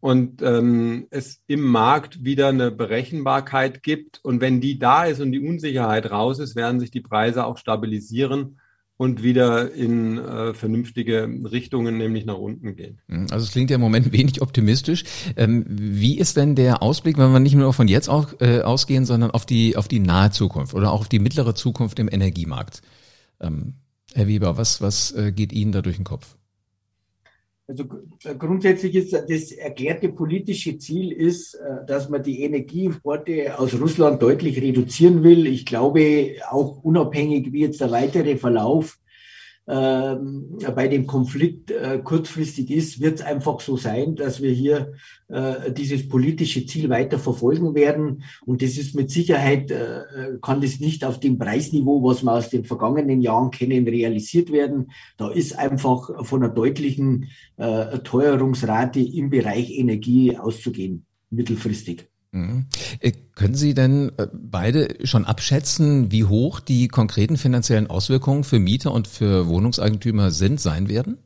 Und 0.00 0.42
ähm, 0.42 1.06
es 1.10 1.40
im 1.46 1.62
Markt 1.62 2.24
wieder 2.24 2.48
eine 2.48 2.70
Berechenbarkeit 2.70 3.82
gibt. 3.82 4.20
Und 4.22 4.42
wenn 4.42 4.60
die 4.60 4.78
da 4.78 5.04
ist 5.04 5.20
und 5.20 5.32
die 5.32 5.40
Unsicherheit 5.40 6.10
raus 6.10 6.38
ist, 6.40 6.56
werden 6.56 6.78
sich 6.78 6.90
die 6.90 7.00
Preise 7.00 7.46
auch 7.46 7.56
stabilisieren 7.56 8.60
und 9.04 9.22
wieder 9.22 9.72
in 9.72 10.18
äh, 10.18 10.54
vernünftige 10.54 11.28
Richtungen, 11.52 11.98
nämlich 11.98 12.24
nach 12.24 12.38
unten 12.38 12.74
gehen. 12.74 13.00
Mhm, 13.06 13.26
also 13.30 13.44
es 13.44 13.52
klingt 13.52 13.68
ja 13.70 13.74
im 13.74 13.82
Moment 13.82 14.12
wenig 14.18 14.40
optimistisch. 14.40 15.04
Ähm, 15.36 15.64
wie 15.68 16.18
ist 16.18 16.38
denn 16.38 16.54
der 16.54 16.82
Ausblick, 16.82 17.18
wenn 17.18 17.32
wir 17.32 17.38
nicht 17.38 17.54
nur 17.54 17.72
von 17.74 17.86
jetzt 17.86 18.08
auch, 18.08 18.40
äh, 18.40 18.62
ausgehen, 18.62 19.04
sondern 19.04 19.30
auf 19.30 19.44
die, 19.44 19.76
auf 19.76 19.88
die 19.88 20.00
nahe 20.00 20.30
Zukunft 20.30 20.72
oder 20.74 20.90
auch 20.90 21.00
auf 21.00 21.08
die 21.08 21.18
mittlere 21.18 21.54
Zukunft 21.54 21.98
im 21.98 22.08
Energiemarkt? 22.10 22.80
Ähm, 23.40 23.74
Herr 24.14 24.26
Weber, 24.26 24.56
was, 24.56 24.80
was 24.80 25.12
äh, 25.12 25.32
geht 25.32 25.52
Ihnen 25.52 25.72
da 25.72 25.82
durch 25.82 25.96
den 25.96 26.04
Kopf? 26.04 26.36
Also 27.66 27.84
äh, 28.24 28.34
grundsätzlich 28.34 28.94
ist 28.94 29.12
das 29.12 29.52
erklärte 29.52 30.10
politische 30.10 30.76
Ziel 30.76 31.12
ist, 31.12 31.54
äh, 31.54 31.86
dass 31.86 32.10
man 32.10 32.22
die 32.22 32.42
Energieimporte 32.42 33.58
aus 33.58 33.78
Russland 33.80 34.22
deutlich 34.22 34.60
reduzieren 34.60 35.22
will. 35.22 35.46
Ich 35.46 35.64
glaube, 35.64 36.36
auch 36.50 36.84
unabhängig 36.84 37.52
wie 37.52 37.60
jetzt 37.60 37.80
der 37.80 37.90
weitere 37.90 38.36
Verlauf 38.36 38.98
bei 39.66 40.88
dem 40.88 41.06
Konflikt 41.06 41.70
äh, 41.70 42.00
kurzfristig 42.04 42.70
ist, 42.70 43.00
wird 43.00 43.20
es 43.20 43.24
einfach 43.24 43.60
so 43.60 43.78
sein, 43.78 44.14
dass 44.14 44.42
wir 44.42 44.50
hier 44.50 44.92
äh, 45.28 45.72
dieses 45.72 46.06
politische 46.06 46.66
Ziel 46.66 46.90
weiter 46.90 47.18
verfolgen 47.18 47.74
werden. 47.74 48.24
Und 48.44 48.60
das 48.60 48.76
ist 48.76 48.94
mit 48.94 49.10
Sicherheit, 49.10 49.70
äh, 49.70 50.02
kann 50.42 50.60
das 50.60 50.80
nicht 50.80 51.02
auf 51.04 51.18
dem 51.18 51.38
Preisniveau, 51.38 52.02
was 52.02 52.22
wir 52.22 52.32
aus 52.32 52.50
den 52.50 52.64
vergangenen 52.64 53.22
Jahren 53.22 53.50
kennen, 53.50 53.88
realisiert 53.88 54.52
werden. 54.52 54.90
Da 55.16 55.30
ist 55.30 55.58
einfach 55.58 56.26
von 56.26 56.42
einer 56.42 56.52
deutlichen 56.52 57.30
Teuerungsrate 57.56 59.00
im 59.00 59.30
Bereich 59.30 59.70
Energie 59.70 60.36
auszugehen, 60.36 61.06
mittelfristig. 61.30 62.08
Mhm. 62.34 62.66
Äh, 63.00 63.12
können 63.34 63.54
Sie 63.54 63.74
denn 63.74 64.10
äh, 64.16 64.26
beide 64.32 65.06
schon 65.06 65.24
abschätzen, 65.24 66.10
wie 66.10 66.24
hoch 66.24 66.60
die 66.60 66.88
konkreten 66.88 67.36
finanziellen 67.36 67.88
Auswirkungen 67.88 68.42
für 68.42 68.58
Mieter 68.58 68.92
und 68.92 69.06
für 69.06 69.46
Wohnungseigentümer 69.46 70.32
sind, 70.32 70.60
sein 70.60 70.88
werden? 70.88 71.18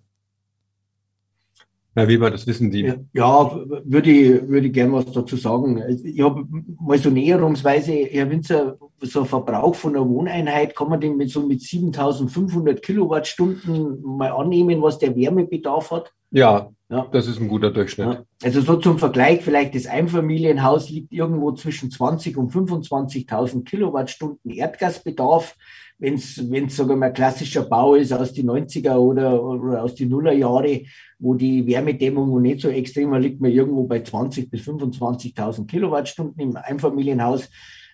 Herr 1.95 2.07
Weber, 2.07 2.31
das 2.31 2.47
wissen 2.47 2.71
Sie. 2.71 2.93
Ja, 3.13 3.59
würde 3.85 4.11
ich, 4.11 4.49
würde 4.49 4.69
ich 4.69 4.73
gerne 4.73 4.93
was 4.93 5.11
dazu 5.11 5.37
sagen. 5.37 5.83
Ich 6.05 6.21
habe 6.21 6.47
mal 6.79 6.99
so 6.99 7.11
näherungsweise, 7.11 7.93
Herr 7.93 8.31
Winzer, 8.31 8.79
so 9.01 9.21
ein 9.21 9.27
Verbrauch 9.27 9.75
von 9.75 9.97
einer 9.97 10.09
Wohneinheit, 10.09 10.77
kann 10.77 10.91
man 10.91 11.01
den 11.01 11.17
mit 11.17 11.31
so 11.31 11.45
mit 11.45 11.63
7500 11.63 12.83
Kilowattstunden 12.83 14.01
mal 14.03 14.31
annehmen, 14.31 14.81
was 14.83 14.99
der 14.99 15.17
Wärmebedarf 15.17 15.91
hat? 15.91 16.13
Ja, 16.31 16.71
ja. 16.91 17.07
Das 17.13 17.27
ist 17.27 17.41
ein 17.41 17.49
guter 17.49 17.71
Durchschnitt. 17.71 18.07
Ja. 18.07 18.25
Also 18.43 18.61
so 18.61 18.77
zum 18.77 18.99
Vergleich, 18.99 19.43
vielleicht 19.43 19.75
das 19.75 19.87
Einfamilienhaus 19.87 20.89
liegt 20.91 21.13
irgendwo 21.13 21.53
zwischen 21.53 21.91
20 21.91 22.37
und 22.37 22.53
25.000 22.53 23.65
Kilowattstunden 23.65 24.51
Erdgasbedarf. 24.51 25.57
Wenn 26.01 26.15
es, 26.15 26.51
wenn 26.51 26.67
es 26.67 26.77
sogar 26.77 26.97
mal 26.97 27.13
klassischer 27.13 27.63
Bau 27.63 27.97
ist 27.97 28.13
aus 28.13 28.33
die 28.33 28.45
90er 28.45 28.97
oder, 28.97 29.43
oder 29.43 29.83
aus 29.83 29.97
die 29.97 30.07
Nullerjahre, 30.07 30.83
wo 31.19 31.35
die 31.35 31.67
Wärmedämmung 31.67 32.31
noch 32.31 32.39
nicht 32.39 32.61
so 32.61 32.69
extrem 32.69 33.11
war, 33.11 33.19
liegt 33.19 33.41
man 33.41 33.51
irgendwo 33.51 33.85
bei 33.85 34.01
20 34.01 34.49
bis 34.49 34.63
25.000 34.63 35.67
Kilowattstunden 35.67 36.41
im 36.41 36.57
Einfamilienhaus. 36.57 37.51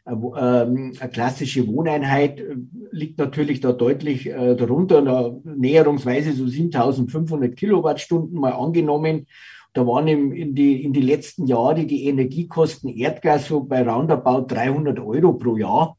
Ähm, 0.06 0.92
eine 1.00 1.10
klassische 1.10 1.66
Wohneinheit 1.66 2.38
äh, 2.38 2.56
liegt 2.90 3.18
natürlich 3.18 3.60
da 3.60 3.72
deutlich 3.72 4.26
äh, 4.26 4.54
darunter, 4.54 5.00
da 5.00 5.34
näherungsweise 5.44 6.32
so 6.32 6.46
7500 6.46 7.56
Kilowattstunden 7.56 8.38
mal 8.38 8.52
angenommen. 8.52 9.26
Da 9.72 9.86
waren 9.86 10.06
in, 10.06 10.54
die, 10.54 10.84
in 10.84 10.92
die 10.92 11.00
letzten 11.00 11.46
Jahre 11.46 11.86
die 11.86 12.06
Energiekosten 12.06 12.90
Erdgas 12.90 13.48
so 13.48 13.64
bei 13.64 13.82
roundabout 13.82 14.46
300 14.48 15.00
Euro 15.00 15.32
pro 15.32 15.56
Jahr. 15.56 15.96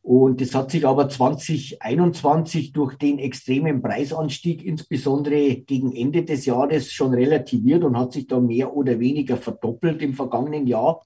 Und 0.00 0.40
das 0.40 0.52
hat 0.54 0.72
sich 0.72 0.84
aber 0.84 1.08
2021 1.08 2.72
durch 2.72 2.96
den 2.96 3.20
extremen 3.20 3.82
Preisanstieg, 3.82 4.64
insbesondere 4.64 5.56
gegen 5.58 5.94
Ende 5.94 6.24
des 6.24 6.44
Jahres, 6.44 6.90
schon 6.90 7.14
relativiert 7.14 7.84
und 7.84 7.96
hat 7.96 8.12
sich 8.12 8.26
da 8.26 8.40
mehr 8.40 8.74
oder 8.74 8.98
weniger 8.98 9.36
verdoppelt 9.36 10.02
im 10.02 10.14
vergangenen 10.14 10.66
Jahr. 10.66 11.02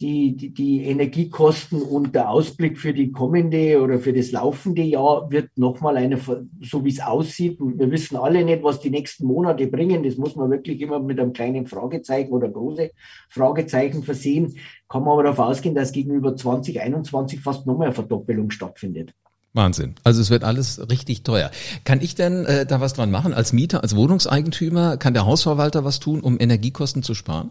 Die, 0.00 0.36
die, 0.36 0.54
die 0.54 0.84
Energiekosten 0.84 1.82
und 1.82 2.14
der 2.14 2.30
Ausblick 2.30 2.78
für 2.78 2.94
die 2.94 3.10
kommende 3.10 3.80
oder 3.82 3.98
für 3.98 4.12
das 4.12 4.30
laufende 4.30 4.82
Jahr 4.82 5.28
wird 5.30 5.50
nochmal 5.56 5.96
eine, 5.96 6.18
so 6.62 6.84
wie 6.84 6.90
es 6.90 7.00
aussieht. 7.00 7.58
Wir 7.58 7.90
wissen 7.90 8.16
alle 8.16 8.44
nicht, 8.44 8.62
was 8.62 8.78
die 8.80 8.90
nächsten 8.90 9.26
Monate 9.26 9.66
bringen. 9.66 10.04
Das 10.04 10.16
muss 10.16 10.36
man 10.36 10.50
wirklich 10.50 10.80
immer 10.80 11.00
mit 11.00 11.18
einem 11.18 11.32
kleinen 11.32 11.66
Fragezeichen 11.66 12.32
oder 12.32 12.48
große 12.48 12.92
Fragezeichen 13.28 14.04
versehen. 14.04 14.54
Kann 14.88 15.02
man 15.02 15.14
aber 15.14 15.24
davon 15.24 15.46
ausgehen, 15.46 15.74
dass 15.74 15.90
gegenüber 15.90 16.36
2021 16.36 17.40
fast 17.40 17.66
nochmal 17.66 17.88
eine 17.88 17.94
Verdoppelung 17.94 18.50
stattfindet. 18.52 19.12
Wahnsinn. 19.52 19.96
Also 20.04 20.20
es 20.20 20.30
wird 20.30 20.44
alles 20.44 20.88
richtig 20.90 21.24
teuer. 21.24 21.50
Kann 21.82 22.00
ich 22.00 22.14
denn 22.14 22.44
äh, 22.44 22.66
da 22.66 22.80
was 22.80 22.92
dran 22.92 23.10
machen 23.10 23.34
als 23.34 23.52
Mieter, 23.52 23.82
als 23.82 23.96
Wohnungseigentümer? 23.96 24.96
Kann 24.96 25.14
der 25.14 25.26
Hausverwalter 25.26 25.84
was 25.84 25.98
tun, 25.98 26.20
um 26.20 26.38
Energiekosten 26.38 27.02
zu 27.02 27.14
sparen? 27.14 27.50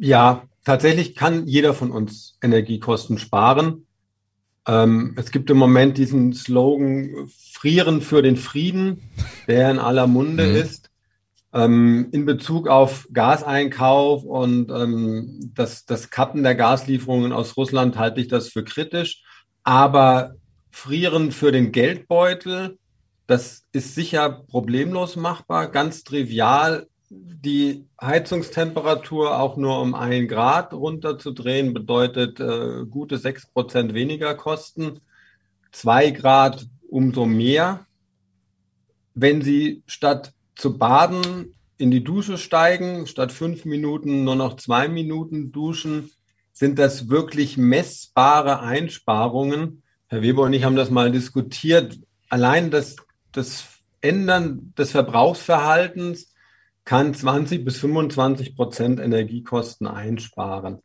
Ja, 0.00 0.42
tatsächlich 0.64 1.14
kann 1.14 1.46
jeder 1.46 1.74
von 1.74 1.90
uns 1.90 2.38
Energiekosten 2.42 3.18
sparen. 3.18 3.86
Ähm, 4.66 5.14
es 5.16 5.30
gibt 5.30 5.50
im 5.50 5.58
Moment 5.58 5.98
diesen 5.98 6.32
Slogan 6.32 7.28
Frieren 7.52 8.00
für 8.00 8.22
den 8.22 8.36
Frieden, 8.36 9.10
der 9.46 9.70
in 9.70 9.78
aller 9.78 10.06
Munde 10.06 10.46
mhm. 10.46 10.56
ist. 10.56 10.90
Ähm, 11.52 12.08
in 12.10 12.24
Bezug 12.24 12.68
auf 12.68 13.06
Gaseinkauf 13.12 14.24
und 14.24 14.70
ähm, 14.70 15.52
das, 15.54 15.84
das 15.84 16.10
Kappen 16.10 16.42
der 16.42 16.56
Gaslieferungen 16.56 17.32
aus 17.32 17.56
Russland 17.56 17.96
halte 17.96 18.20
ich 18.20 18.28
das 18.28 18.48
für 18.48 18.64
kritisch. 18.64 19.22
Aber 19.62 20.34
Frieren 20.70 21.30
für 21.30 21.52
den 21.52 21.70
Geldbeutel, 21.70 22.78
das 23.26 23.62
ist 23.72 23.94
sicher 23.94 24.28
problemlos 24.48 25.14
machbar, 25.14 25.70
ganz 25.70 26.02
trivial 26.02 26.88
die 27.44 27.86
Heizungstemperatur 28.00 29.38
auch 29.38 29.56
nur 29.56 29.80
um 29.80 29.94
ein 29.94 30.28
Grad 30.28 30.72
runterzudrehen, 30.72 31.74
bedeutet 31.74 32.40
äh, 32.40 32.84
gute 32.88 33.18
sechs 33.18 33.46
Prozent 33.46 33.94
weniger 33.94 34.34
Kosten. 34.34 35.00
Zwei 35.70 36.10
Grad 36.10 36.66
umso 36.88 37.26
mehr. 37.26 37.86
Wenn 39.14 39.42
Sie 39.42 39.82
statt 39.86 40.32
zu 40.56 40.78
baden 40.78 41.54
in 41.76 41.90
die 41.90 42.04
Dusche 42.04 42.38
steigen, 42.38 43.06
statt 43.06 43.32
fünf 43.32 43.64
Minuten 43.64 44.24
nur 44.24 44.36
noch 44.36 44.56
zwei 44.56 44.88
Minuten 44.88 45.52
duschen, 45.52 46.10
sind 46.52 46.78
das 46.78 47.08
wirklich 47.08 47.56
messbare 47.56 48.60
Einsparungen. 48.60 49.82
Herr 50.06 50.22
Weber 50.22 50.42
und 50.42 50.52
ich 50.52 50.64
haben 50.64 50.76
das 50.76 50.90
mal 50.90 51.10
diskutiert. 51.10 51.98
Allein 52.28 52.70
das, 52.70 52.96
das 53.32 53.64
Ändern 54.00 54.72
des 54.78 54.92
Verbrauchsverhaltens 54.92 56.33
kann 56.84 57.14
20 57.14 57.64
bis 57.64 57.78
25 57.78 58.56
Prozent 58.56 59.00
Energiekosten 59.00 59.86
einsparen. 59.86 60.80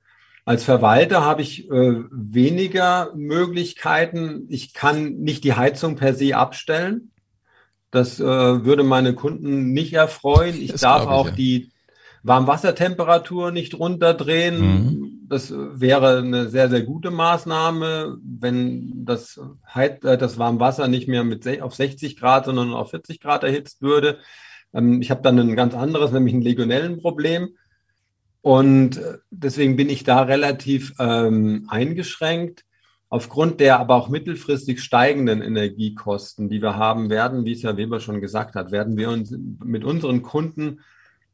Als 0.45 0.63
Verwalter 0.63 1.23
habe 1.23 1.41
ich 1.41 1.69
äh, 1.69 2.03
weniger 2.09 3.12
Möglichkeiten. 3.15 4.45
Ich 4.49 4.73
kann 4.73 5.17
nicht 5.17 5.43
die 5.43 5.53
Heizung 5.53 5.95
per 5.95 6.13
se 6.15 6.35
abstellen. 6.35 7.12
Das 7.91 8.19
äh, 8.19 8.23
würde 8.23 8.83
meine 8.83 9.13
Kunden 9.13 9.71
nicht 9.73 9.93
erfreuen. 9.93 10.59
Ich 10.59 10.71
das 10.71 10.81
darf 10.81 11.03
ich, 11.03 11.09
auch 11.09 11.27
ja. 11.27 11.31
die 11.33 11.71
Warmwassertemperatur 12.23 13.51
nicht 13.51 13.77
runterdrehen. 13.77 14.59
Mhm. 14.59 15.19
Das 15.27 15.53
wäre 15.55 16.17
eine 16.17 16.49
sehr, 16.49 16.69
sehr 16.69 16.81
gute 16.81 17.12
Maßnahme, 17.12 18.17
wenn 18.23 19.05
das, 19.05 19.39
Heiz 19.73 20.03
äh, 20.03 20.17
das 20.17 20.38
Warmwasser 20.38 20.88
nicht 20.88 21.07
mehr 21.07 21.23
mit 21.23 21.62
auf 21.62 21.75
60 21.75 22.17
Grad, 22.17 22.45
sondern 22.45 22.73
auf 22.73 22.89
40 22.89 23.19
Grad 23.19 23.43
erhitzt 23.43 23.81
würde. 23.81 24.17
Ähm, 24.73 25.01
ich 25.01 25.12
habe 25.12 25.21
dann 25.21 25.39
ein 25.39 25.55
ganz 25.55 25.73
anderes, 25.73 26.12
nämlich 26.12 26.34
ein 26.34 26.41
Legionellenproblem. 26.41 27.49
Und 28.41 28.97
äh, 28.97 29.17
deswegen 29.32 29.75
bin 29.75 29.89
ich 29.89 30.03
da 30.03 30.21
relativ 30.21 30.93
ähm, 30.99 31.65
eingeschränkt. 31.67 32.65
Aufgrund 33.12 33.60
der 33.60 33.79
aber 33.79 33.95
auch 33.95 34.10
mittelfristig 34.10 34.82
steigenden 34.84 35.41
Energiekosten, 35.41 36.47
die 36.47 36.62
wir 36.62 36.75
haben 36.75 37.10
werden, 37.10 37.43
wie 37.43 37.53
es 37.53 37.63
Herr 37.63 37.75
Weber 37.75 37.99
schon 37.99 38.21
gesagt 38.21 38.53
hat, 38.53 38.71
werden 38.71 38.97
wir 38.97 39.10
uns 39.10 39.36
mit 39.63 39.84
unseren 39.84 40.21
Kunden 40.21 40.82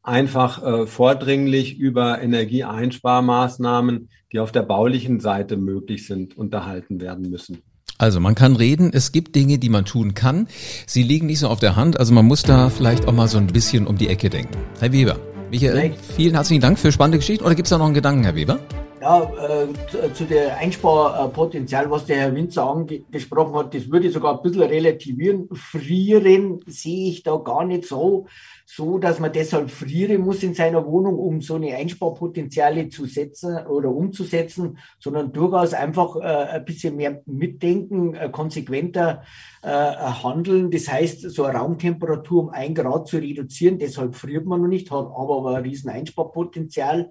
einfach 0.02 0.62
äh, 0.62 0.86
vordringlich 0.86 1.76
über 1.78 2.22
Energieeinsparmaßnahmen, 2.22 4.08
die 4.32 4.40
auf 4.40 4.52
der 4.52 4.62
baulichen 4.62 5.20
Seite 5.20 5.56
möglich 5.56 6.06
sind, 6.06 6.36
unterhalten 6.36 7.00
werden 7.00 7.28
müssen. 7.28 7.62
Also 7.98 8.20
man 8.20 8.34
kann 8.34 8.56
reden, 8.56 8.90
es 8.92 9.12
gibt 9.12 9.34
Dinge, 9.34 9.58
die 9.58 9.68
man 9.68 9.84
tun 9.84 10.14
kann. 10.14 10.48
Sie 10.86 11.02
liegen 11.02 11.26
nicht 11.26 11.38
so 11.38 11.48
auf 11.48 11.60
der 11.60 11.76
Hand, 11.76 11.98
also 11.98 12.12
man 12.12 12.26
muss 12.26 12.42
da 12.42 12.68
vielleicht 12.68 13.08
auch 13.08 13.12
mal 13.12 13.28
so 13.28 13.38
ein 13.38 13.46
bisschen 13.46 13.86
um 13.86 13.96
die 13.96 14.08
Ecke 14.08 14.28
denken. 14.28 14.56
Herr 14.80 14.92
Weber, 14.92 15.18
Michael, 15.50 15.94
vielen 16.16 16.34
herzlichen 16.34 16.60
Dank 16.60 16.78
für 16.78 16.92
spannende 16.92 17.18
Geschichten. 17.18 17.44
Oder 17.44 17.54
gibt 17.54 17.66
es 17.66 17.70
da 17.70 17.78
noch 17.78 17.86
einen 17.86 17.94
Gedanken, 17.94 18.24
Herr 18.24 18.34
Weber? 18.34 18.58
Ja, 19.00 19.22
äh, 19.22 20.12
zu 20.14 20.24
der 20.24 20.56
Einsparpotenzial, 20.56 21.90
was 21.90 22.06
der 22.06 22.16
Herr 22.16 22.34
Winzer 22.34 22.66
angesprochen 22.66 23.54
hat, 23.54 23.74
das 23.74 23.90
würde 23.90 24.06
ich 24.08 24.14
sogar 24.14 24.36
ein 24.36 24.42
bisschen 24.42 24.62
relativieren. 24.62 25.48
Frieren 25.52 26.60
sehe 26.66 27.10
ich 27.10 27.22
da 27.22 27.36
gar 27.36 27.64
nicht 27.64 27.84
so 27.84 28.26
so, 28.68 28.98
dass 28.98 29.20
man 29.20 29.32
deshalb 29.32 29.70
frieren 29.70 30.22
muss 30.22 30.42
in 30.42 30.52
seiner 30.52 30.84
Wohnung, 30.84 31.16
um 31.18 31.40
so 31.40 31.54
eine 31.54 31.76
Einsparpotenziale 31.76 32.88
zu 32.88 33.06
setzen 33.06 33.64
oder 33.66 33.90
umzusetzen, 33.90 34.78
sondern 34.98 35.32
durchaus 35.32 35.72
einfach 35.72 36.16
äh, 36.16 36.56
ein 36.56 36.64
bisschen 36.64 36.96
mehr 36.96 37.22
mitdenken, 37.26 38.14
äh, 38.14 38.28
konsequenter 38.28 39.22
äh, 39.62 39.68
handeln. 39.68 40.72
Das 40.72 40.88
heißt, 40.88 41.30
so 41.30 41.44
eine 41.44 41.58
Raumtemperatur 41.58 42.42
um 42.42 42.50
ein 42.50 42.74
Grad 42.74 43.06
zu 43.06 43.18
reduzieren, 43.18 43.78
deshalb 43.78 44.16
friert 44.16 44.46
man 44.46 44.60
noch 44.60 44.68
nicht, 44.68 44.90
hat 44.90 45.06
aber, 45.06 45.38
aber 45.38 45.56
ein 45.56 45.62
riesen 45.62 45.88
Einsparpotenzial 45.88 47.10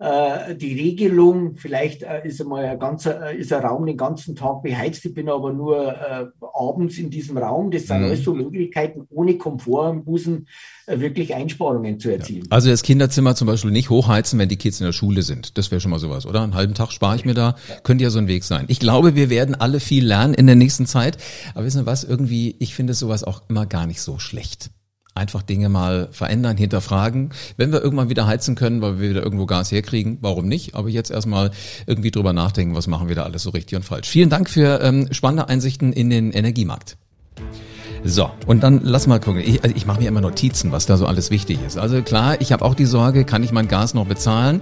die 0.00 0.74
Regelung, 0.74 1.56
vielleicht 1.56 2.04
äh, 2.04 2.24
ist 2.24 2.40
einmal 2.40 2.64
ein 2.64 2.78
ganzer, 2.78 3.32
ist 3.32 3.52
ein 3.52 3.64
Raum 3.64 3.84
den 3.84 3.96
ganzen 3.96 4.36
Tag 4.36 4.62
beheizt, 4.62 5.04
ich 5.04 5.12
bin 5.12 5.28
aber 5.28 5.52
nur 5.52 5.88
äh, 5.88 6.26
abends 6.54 6.98
in 6.98 7.10
diesem 7.10 7.36
Raum. 7.36 7.72
Das 7.72 7.88
sind 7.88 7.98
mhm. 7.98 8.04
alles 8.04 8.22
so 8.22 8.32
Möglichkeiten, 8.32 9.08
ohne 9.10 9.36
Komfort 9.38 10.04
Busen 10.04 10.46
äh, 10.86 11.00
wirklich 11.00 11.34
Einsparungen 11.34 11.98
zu 11.98 12.10
erzielen. 12.12 12.44
Ja. 12.44 12.50
Also 12.50 12.70
das 12.70 12.82
Kinderzimmer 12.82 13.34
zum 13.34 13.48
Beispiel 13.48 13.72
nicht 13.72 13.90
hochheizen, 13.90 14.38
wenn 14.38 14.48
die 14.48 14.56
Kids 14.56 14.78
in 14.78 14.86
der 14.86 14.92
Schule 14.92 15.22
sind. 15.22 15.58
Das 15.58 15.72
wäre 15.72 15.80
schon 15.80 15.90
mal 15.90 15.98
sowas, 15.98 16.26
oder? 16.26 16.42
Einen 16.42 16.54
halben 16.54 16.74
Tag 16.74 16.92
spare 16.92 17.16
ich 17.16 17.24
mir 17.24 17.34
da. 17.34 17.56
Ja. 17.68 17.80
Könnte 17.82 18.04
ja 18.04 18.10
so 18.10 18.20
ein 18.20 18.28
Weg 18.28 18.44
sein. 18.44 18.66
Ich 18.68 18.78
glaube, 18.78 19.16
wir 19.16 19.30
werden 19.30 19.56
alle 19.56 19.80
viel 19.80 20.06
lernen 20.06 20.34
in 20.34 20.46
der 20.46 20.54
nächsten 20.56 20.86
Zeit. 20.86 21.18
Aber 21.54 21.64
wissen 21.64 21.80
Sie 21.80 21.86
was? 21.86 22.04
Irgendwie, 22.04 22.54
ich 22.60 22.74
finde 22.76 22.94
sowas 22.94 23.24
auch 23.24 23.42
immer 23.48 23.66
gar 23.66 23.86
nicht 23.88 24.00
so 24.00 24.20
schlecht 24.20 24.70
einfach 25.18 25.42
Dinge 25.42 25.68
mal 25.68 26.08
verändern, 26.12 26.56
hinterfragen. 26.56 27.30
Wenn 27.56 27.72
wir 27.72 27.82
irgendwann 27.82 28.08
wieder 28.08 28.26
heizen 28.26 28.54
können, 28.54 28.80
weil 28.80 29.00
wir 29.00 29.10
wieder 29.10 29.22
irgendwo 29.22 29.46
Gas 29.46 29.70
herkriegen, 29.70 30.18
warum 30.20 30.48
nicht? 30.48 30.74
Aber 30.74 30.88
jetzt 30.88 31.10
erstmal 31.10 31.50
irgendwie 31.86 32.10
drüber 32.10 32.32
nachdenken, 32.32 32.74
was 32.74 32.86
machen 32.86 33.08
wir 33.08 33.14
da 33.14 33.24
alles 33.24 33.42
so 33.42 33.50
richtig 33.50 33.76
und 33.76 33.84
falsch. 33.84 34.08
Vielen 34.08 34.30
Dank 34.30 34.48
für 34.48 34.80
ähm, 34.82 35.08
spannende 35.12 35.48
Einsichten 35.48 35.92
in 35.92 36.10
den 36.10 36.32
Energiemarkt. 36.32 36.96
So, 38.04 38.30
und 38.46 38.62
dann 38.62 38.80
lass 38.82 39.06
mal 39.06 39.18
gucken. 39.18 39.42
Ich, 39.44 39.62
also 39.62 39.74
ich 39.74 39.86
mache 39.86 40.00
mir 40.00 40.08
immer 40.08 40.20
Notizen, 40.20 40.72
was 40.72 40.86
da 40.86 40.96
so 40.96 41.06
alles 41.06 41.30
wichtig 41.30 41.58
ist. 41.66 41.78
Also 41.78 42.02
klar, 42.02 42.40
ich 42.40 42.52
habe 42.52 42.64
auch 42.64 42.74
die 42.74 42.84
Sorge, 42.84 43.24
kann 43.24 43.42
ich 43.42 43.52
mein 43.52 43.68
Gas 43.68 43.94
noch 43.94 44.06
bezahlen? 44.06 44.60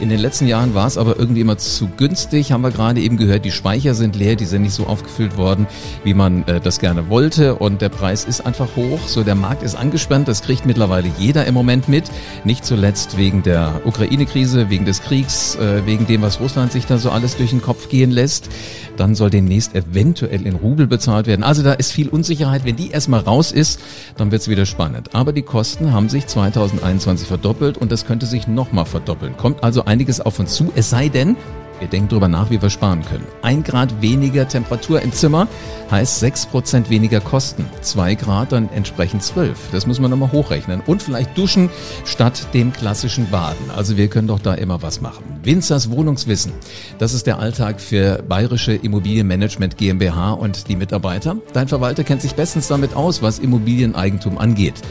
In 0.00 0.08
den 0.08 0.18
letzten 0.18 0.46
Jahren 0.46 0.74
war 0.74 0.86
es 0.86 0.96
aber 0.98 1.18
irgendwie 1.18 1.40
immer 1.40 1.58
zu 1.58 1.88
günstig. 1.96 2.52
Haben 2.52 2.62
wir 2.62 2.70
gerade 2.70 3.00
eben 3.00 3.16
gehört, 3.16 3.44
die 3.44 3.50
Speicher 3.50 3.94
sind 3.94 4.16
leer, 4.16 4.36
die 4.36 4.46
sind 4.46 4.62
nicht 4.62 4.74
so 4.74 4.86
aufgefüllt 4.86 5.36
worden, 5.36 5.66
wie 6.04 6.14
man 6.14 6.44
äh, 6.44 6.60
das 6.60 6.78
gerne 6.78 7.08
wollte. 7.08 7.56
Und 7.56 7.82
der 7.82 7.88
Preis 7.90 8.24
ist 8.24 8.46
einfach 8.46 8.68
hoch. 8.76 9.00
So, 9.06 9.22
der 9.22 9.34
Markt 9.34 9.62
ist 9.62 9.74
angespannt. 9.74 10.28
Das 10.28 10.42
kriegt 10.42 10.66
mittlerweile 10.66 11.10
jeder 11.18 11.46
im 11.46 11.54
Moment 11.54 11.88
mit. 11.88 12.04
Nicht 12.44 12.64
zuletzt 12.64 13.16
wegen 13.16 13.42
der 13.42 13.82
Ukraine-Krise, 13.84 14.70
wegen 14.70 14.84
des 14.84 15.02
Kriegs, 15.02 15.56
äh, 15.56 15.84
wegen 15.86 16.06
dem, 16.06 16.22
was 16.22 16.40
Russland 16.40 16.72
sich 16.72 16.86
da 16.86 16.98
so 16.98 17.10
alles 17.10 17.36
durch 17.36 17.50
den 17.50 17.62
Kopf 17.62 17.88
gehen 17.88 18.10
lässt. 18.10 18.48
Dann 18.96 19.14
soll 19.14 19.30
demnächst 19.30 19.74
eventuell 19.74 20.46
in 20.46 20.56
Rubel 20.56 20.86
bezahlt 20.86 21.26
werden. 21.26 21.44
Also 21.44 21.62
da 21.62 21.74
ist 21.74 21.92
viel 21.92 22.08
Unsicherheit. 22.08 22.64
Wenn 22.64 22.76
die 22.76 22.87
erstmal 22.92 23.20
raus 23.20 23.52
ist, 23.52 23.80
dann 24.16 24.30
wird 24.30 24.42
es 24.42 24.48
wieder 24.48 24.66
spannend. 24.66 25.14
Aber 25.14 25.32
die 25.32 25.42
Kosten 25.42 25.92
haben 25.92 26.08
sich 26.08 26.26
2021 26.26 27.28
verdoppelt 27.28 27.78
und 27.78 27.92
das 27.92 28.06
könnte 28.06 28.26
sich 28.26 28.48
nochmal 28.48 28.86
verdoppeln. 28.86 29.36
Kommt 29.36 29.62
also 29.62 29.84
einiges 29.84 30.20
auf 30.20 30.38
uns 30.38 30.54
zu, 30.54 30.72
es 30.74 30.90
sei 30.90 31.08
denn, 31.08 31.36
wir 31.80 31.88
denken 31.88 32.08
darüber 32.08 32.28
nach, 32.28 32.50
wie 32.50 32.60
wir 32.60 32.70
sparen 32.70 33.04
können. 33.04 33.26
Ein 33.42 33.62
Grad 33.62 34.02
weniger 34.02 34.48
Temperatur 34.48 35.02
im 35.02 35.12
Zimmer 35.12 35.48
heißt 35.90 36.20
sechs 36.20 36.46
Prozent 36.46 36.90
weniger 36.90 37.20
Kosten. 37.20 37.66
Zwei 37.80 38.14
Grad 38.14 38.52
dann 38.52 38.68
entsprechend 38.70 39.22
zwölf. 39.22 39.58
Das 39.72 39.86
muss 39.86 40.00
man 40.00 40.10
nochmal 40.10 40.32
hochrechnen. 40.32 40.80
Und 40.86 41.02
vielleicht 41.02 41.36
duschen 41.36 41.70
statt 42.04 42.48
dem 42.54 42.72
klassischen 42.72 43.30
Baden. 43.30 43.70
Also 43.76 43.96
wir 43.96 44.08
können 44.08 44.28
doch 44.28 44.40
da 44.40 44.54
immer 44.54 44.82
was 44.82 45.00
machen. 45.00 45.24
Winzers 45.42 45.90
Wohnungswissen. 45.90 46.52
Das 46.98 47.14
ist 47.14 47.26
der 47.26 47.38
Alltag 47.38 47.80
für 47.80 48.22
Bayerische 48.28 48.74
Immobilienmanagement 48.74 49.76
GmbH 49.76 50.32
und 50.32 50.68
die 50.68 50.76
Mitarbeiter. 50.76 51.36
Dein 51.52 51.68
Verwalter 51.68 52.04
kennt 52.04 52.22
sich 52.22 52.34
bestens 52.34 52.68
damit 52.68 52.94
aus, 52.94 53.22
was 53.22 53.38
Immobilieneigentum 53.38 54.38
angeht 54.38 54.82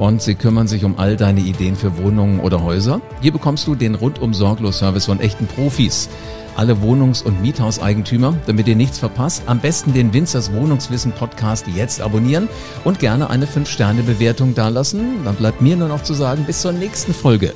und 0.00 0.22
sie 0.22 0.34
kümmern 0.34 0.66
sich 0.66 0.84
um 0.84 0.98
all 0.98 1.16
deine 1.16 1.40
Ideen 1.40 1.76
für 1.76 1.98
Wohnungen 1.98 2.40
oder 2.40 2.62
Häuser. 2.62 3.02
Hier 3.20 3.32
bekommst 3.32 3.66
du 3.66 3.74
den 3.74 3.94
rundum 3.94 4.32
sorglos 4.32 4.78
Service 4.78 5.04
von 5.04 5.20
echten 5.20 5.46
Profis. 5.46 6.08
Alle 6.56 6.80
Wohnungs- 6.80 7.22
und 7.22 7.42
Miethauseigentümer, 7.42 8.34
damit 8.46 8.66
ihr 8.66 8.76
nichts 8.76 8.98
verpasst, 8.98 9.42
am 9.46 9.60
besten 9.60 9.92
den 9.92 10.12
Winzers 10.14 10.52
Wohnungswissen 10.52 11.12
Podcast 11.12 11.66
jetzt 11.68 12.00
abonnieren 12.00 12.48
und 12.82 12.98
gerne 12.98 13.28
eine 13.28 13.46
5-Sterne-Bewertung 13.46 14.54
dalassen. 14.54 15.22
Dann 15.24 15.36
bleibt 15.36 15.60
mir 15.60 15.76
nur 15.76 15.88
noch 15.88 16.02
zu 16.02 16.14
sagen, 16.14 16.44
bis 16.44 16.62
zur 16.62 16.72
nächsten 16.72 17.12
Folge 17.12 17.52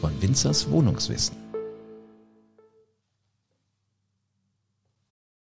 von 0.00 0.10
Winzers 0.20 0.70
Wohnungswissen. 0.70 1.41